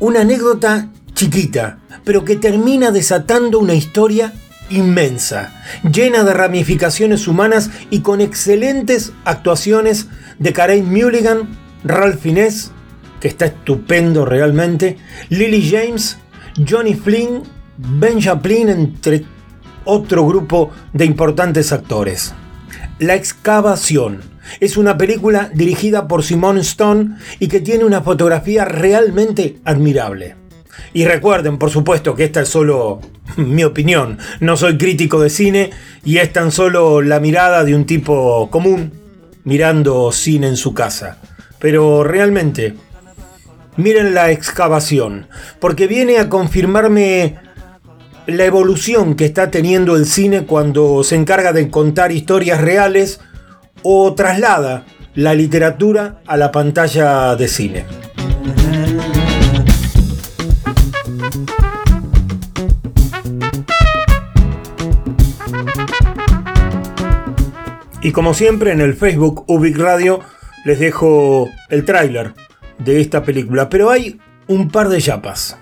una 0.00 0.20
anécdota 0.20 0.90
chiquita, 1.14 1.78
pero 2.04 2.24
que 2.24 2.36
termina 2.36 2.90
desatando 2.90 3.58
una 3.58 3.74
historia 3.74 4.32
inmensa, 4.70 5.62
llena 5.90 6.24
de 6.24 6.34
ramificaciones 6.34 7.26
humanas 7.26 7.70
y 7.90 8.00
con 8.00 8.20
excelentes 8.20 9.12
actuaciones 9.24 10.06
de 10.38 10.52
Karen 10.52 10.90
Mulligan, 10.92 11.48
Ralph 11.84 12.20
Fiennes, 12.20 12.72
que 13.20 13.28
está 13.28 13.46
estupendo 13.46 14.24
realmente, 14.24 14.96
Lily 15.28 15.70
James, 15.70 16.18
Johnny 16.68 16.94
Flynn, 16.94 17.42
Ben 17.76 18.20
Chaplin, 18.20 18.68
entre 18.68 19.24
otro 19.84 20.26
grupo 20.26 20.70
de 20.92 21.04
importantes 21.04 21.72
actores. 21.72 22.34
La 22.98 23.14
excavación 23.14 24.20
es 24.60 24.76
una 24.76 24.96
película 24.98 25.50
dirigida 25.54 26.08
por 26.08 26.22
Simone 26.22 26.60
Stone 26.60 27.16
y 27.38 27.48
que 27.48 27.60
tiene 27.60 27.84
una 27.84 28.02
fotografía 28.02 28.64
realmente 28.64 29.58
admirable. 29.64 30.36
Y 30.92 31.04
recuerden, 31.04 31.58
por 31.58 31.70
supuesto, 31.70 32.14
que 32.14 32.24
esta 32.24 32.42
es 32.42 32.48
solo 32.48 33.00
mi 33.36 33.64
opinión. 33.64 34.18
No 34.40 34.56
soy 34.56 34.78
crítico 34.78 35.20
de 35.20 35.30
cine 35.30 35.70
y 36.04 36.18
es 36.18 36.32
tan 36.32 36.52
solo 36.52 37.02
la 37.02 37.20
mirada 37.20 37.64
de 37.64 37.74
un 37.74 37.84
tipo 37.84 38.48
común 38.50 38.92
mirando 39.44 40.12
cine 40.12 40.48
en 40.48 40.56
su 40.56 40.74
casa. 40.74 41.18
Pero 41.58 42.04
realmente 42.04 42.74
Miren 43.78 44.12
la 44.12 44.32
excavación, 44.32 45.28
porque 45.60 45.86
viene 45.86 46.18
a 46.18 46.28
confirmarme 46.28 47.36
la 48.26 48.44
evolución 48.44 49.14
que 49.14 49.24
está 49.24 49.52
teniendo 49.52 49.94
el 49.94 50.04
cine 50.04 50.46
cuando 50.46 51.04
se 51.04 51.14
encarga 51.14 51.52
de 51.52 51.70
contar 51.70 52.10
historias 52.10 52.60
reales 52.60 53.20
o 53.84 54.16
traslada 54.16 54.84
la 55.14 55.32
literatura 55.32 56.20
a 56.26 56.36
la 56.36 56.50
pantalla 56.50 57.36
de 57.36 57.46
cine. 57.46 57.84
Y 68.02 68.10
como 68.10 68.34
siempre 68.34 68.72
en 68.72 68.80
el 68.80 68.94
Facebook 68.94 69.44
Ubic 69.46 69.78
Radio 69.78 70.18
les 70.64 70.80
dejo 70.80 71.48
el 71.68 71.84
tráiler 71.84 72.34
de 72.78 73.00
esta 73.00 73.22
película, 73.22 73.68
pero 73.68 73.90
hay 73.90 74.18
un 74.46 74.70
par 74.70 74.88
de 74.88 75.00
chapas. 75.00 75.56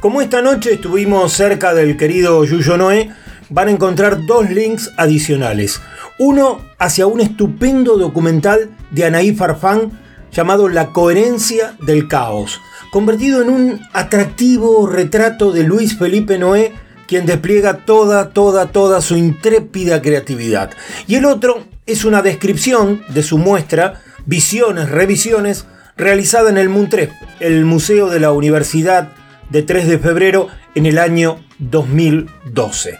Como 0.00 0.20
esta 0.20 0.42
noche 0.42 0.74
estuvimos 0.74 1.32
cerca 1.32 1.74
del 1.74 1.96
querido 1.96 2.44
Yuyo 2.44 2.76
Noé, 2.76 3.10
van 3.48 3.68
a 3.68 3.72
encontrar 3.72 4.26
dos 4.26 4.50
links 4.50 4.92
adicionales. 4.96 5.80
Uno 6.18 6.60
hacia 6.78 7.06
un 7.06 7.20
estupendo 7.20 7.96
documental 7.96 8.70
de 8.90 9.04
Anaí 9.04 9.34
Farfán 9.34 10.00
llamado 10.32 10.68
La 10.68 10.88
coherencia 10.88 11.76
del 11.80 12.08
caos, 12.08 12.60
convertido 12.90 13.42
en 13.42 13.50
un 13.50 13.80
atractivo 13.92 14.86
retrato 14.86 15.52
de 15.52 15.62
Luis 15.62 15.98
Felipe 15.98 16.38
Noé, 16.38 16.72
quien 17.06 17.24
despliega 17.24 17.84
toda, 17.84 18.30
toda, 18.30 18.66
toda 18.66 19.00
su 19.00 19.16
intrépida 19.16 20.02
creatividad. 20.02 20.70
Y 21.06 21.14
el 21.14 21.24
otro 21.24 21.64
es 21.86 22.04
una 22.04 22.20
descripción 22.20 23.02
de 23.08 23.22
su 23.22 23.38
muestra, 23.38 24.02
visiones, 24.26 24.90
revisiones, 24.90 25.66
realizada 25.96 26.50
en 26.50 26.58
el 26.58 26.68
Muntrep, 26.68 27.12
el 27.40 27.64
Museo 27.64 28.08
de 28.08 28.20
la 28.20 28.32
Universidad 28.32 29.12
de 29.50 29.62
3 29.62 29.88
de 29.88 29.98
febrero 29.98 30.48
en 30.74 30.86
el 30.86 30.98
año 30.98 31.40
2012. 31.58 32.98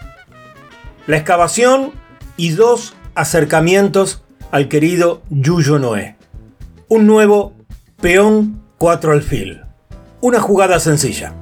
La 1.07 1.16
excavación 1.16 1.92
y 2.36 2.51
dos 2.51 2.94
acercamientos 3.14 4.22
al 4.51 4.68
querido 4.68 5.22
Yuyo 5.30 5.78
Noé. 5.78 6.16
Un 6.88 7.07
nuevo 7.07 7.55
peón 8.01 8.62
4 8.78 9.12
alfil. 9.12 9.62
Una 10.20 10.40
jugada 10.40 10.80
sencilla. 10.80 11.34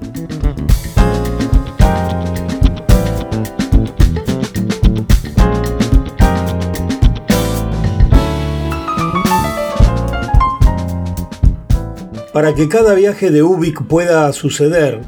Para 12.34 12.52
que 12.56 12.68
cada 12.68 12.94
viaje 12.94 13.30
de 13.30 13.44
Ubik 13.44 13.84
pueda 13.84 14.32
suceder, 14.32 15.02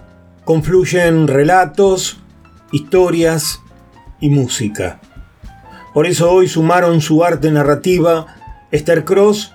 confluyen 0.44 1.26
relatos, 1.26 2.18
historias 2.70 3.62
y 4.20 4.30
música. 4.30 5.00
Por 5.92 6.06
eso 6.06 6.30
hoy 6.30 6.46
sumaron 6.46 7.00
su 7.00 7.24
arte 7.24 7.50
narrativa 7.50 8.26
Esther 8.70 9.04
Cross 9.04 9.52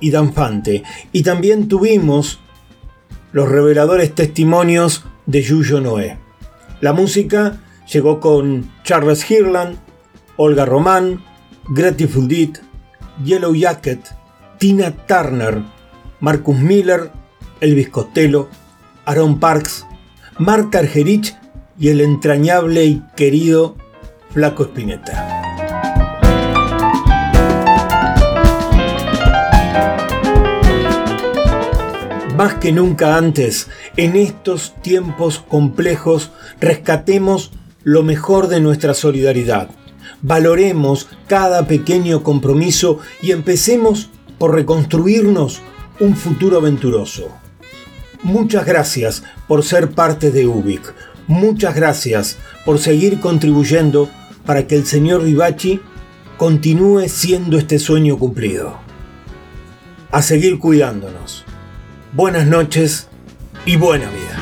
y 0.00 0.10
Danfante. 0.10 0.82
Y 1.12 1.22
también 1.22 1.68
tuvimos 1.68 2.40
los 3.30 3.48
reveladores 3.48 4.12
testimonios 4.16 5.04
de 5.26 5.42
Yuyo 5.42 5.80
Noé. 5.80 6.18
La 6.80 6.92
música 6.92 7.60
llegó 7.92 8.18
con 8.18 8.68
Charles 8.82 9.30
Hirland, 9.30 9.78
Olga 10.36 10.64
Román, 10.64 11.22
Grateful 11.68 12.26
Dead, 12.26 12.50
Yellow 13.24 13.54
Jacket, 13.54 14.08
Tina 14.58 14.90
Turner, 15.06 15.62
Marcus 16.22 16.56
Miller, 16.56 17.10
Elvis 17.60 17.88
Costello, 17.88 18.48
Aaron 19.06 19.40
Parks, 19.40 19.84
Marta 20.38 20.78
Argerich 20.78 21.34
y 21.76 21.88
el 21.88 22.00
entrañable 22.00 22.84
y 22.84 23.02
querido 23.16 23.76
Flaco 24.30 24.62
Spinetta. 24.62 25.28
Más 32.36 32.54
que 32.54 32.70
nunca 32.70 33.16
antes, 33.16 33.68
en 33.96 34.14
estos 34.14 34.74
tiempos 34.80 35.40
complejos, 35.48 36.30
rescatemos 36.60 37.50
lo 37.82 38.04
mejor 38.04 38.46
de 38.46 38.60
nuestra 38.60 38.94
solidaridad. 38.94 39.70
Valoremos 40.22 41.08
cada 41.26 41.66
pequeño 41.66 42.22
compromiso 42.22 43.00
y 43.20 43.32
empecemos 43.32 44.08
por 44.38 44.54
reconstruirnos 44.54 45.60
un 46.00 46.16
futuro 46.16 46.58
aventuroso. 46.58 47.28
Muchas 48.22 48.64
gracias 48.66 49.22
por 49.48 49.64
ser 49.64 49.90
parte 49.90 50.30
de 50.30 50.46
UBIC. 50.46 50.94
Muchas 51.26 51.74
gracias 51.74 52.38
por 52.64 52.78
seguir 52.78 53.20
contribuyendo 53.20 54.08
para 54.44 54.66
que 54.66 54.76
el 54.76 54.86
señor 54.86 55.24
Vivachi 55.24 55.80
continúe 56.36 57.08
siendo 57.08 57.58
este 57.58 57.78
sueño 57.78 58.18
cumplido. 58.18 58.78
A 60.10 60.22
seguir 60.22 60.58
cuidándonos. 60.58 61.44
Buenas 62.12 62.46
noches 62.46 63.08
y 63.64 63.76
buena 63.76 64.06
vida. 64.10 64.41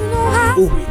Ubik. 0.57 0.87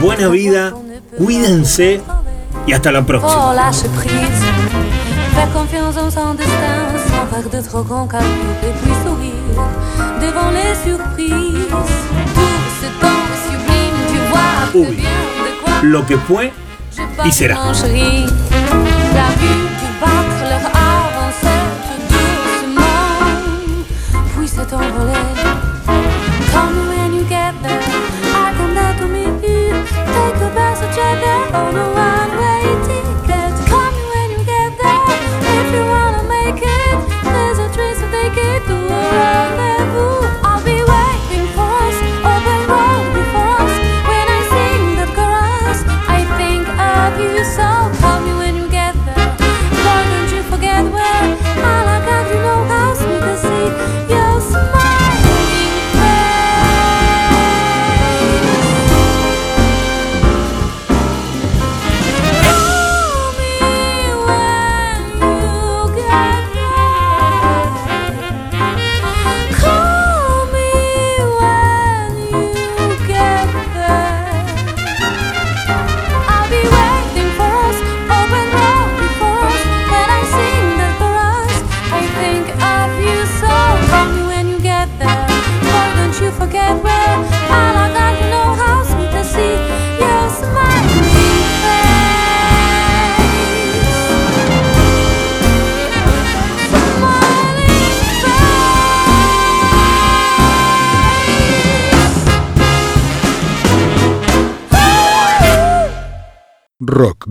Buena 0.00 0.28
vida, 0.28 0.72
cuídense 1.16 2.00
y 2.66 2.72
hasta 2.72 2.90
la 2.92 3.02
próxima. 3.04 3.50
Oh 3.50 3.54
la 3.54 3.72
surprise 3.72 4.12
Faire 5.34 5.50
confiance 5.52 5.96
en 5.96 6.10
son 6.10 6.34
destin 6.34 6.88
Sans 7.08 7.26
faire 7.26 7.48
de 7.48 7.66
trop 7.66 7.82
grands 7.82 8.06
calculs 8.06 8.28
Et 8.62 8.72
puis 8.82 8.92
sourire 9.04 9.32
Devant 10.20 10.50
les 10.50 10.74
surprises 10.84 11.68
Tout 12.34 12.70
ce 12.80 12.86
temps 13.00 13.26
sublime 13.48 13.96
Tu 14.10 14.18
vois 14.30 14.66
très 14.70 14.78
Uy. 14.90 14.96
bien 14.96 15.10
de 15.10 15.62
quoi 15.64 15.72
Lo 15.82 16.04
que 16.04 16.18
fue 16.18 16.52
y 17.24 17.32
será. 17.32 17.56
La 19.14 19.28
vue 19.40 19.66
du 19.80 19.88
battre 20.00 20.40
leur 20.50 20.66
avançait 20.74 21.66
tout 21.86 22.02
doucement. 22.12 23.08
Puis 24.34 24.48
s'est 24.48 24.72
envolé 24.74 25.31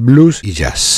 blues 0.02 0.40
y 0.44 0.52
jazz. 0.54 0.92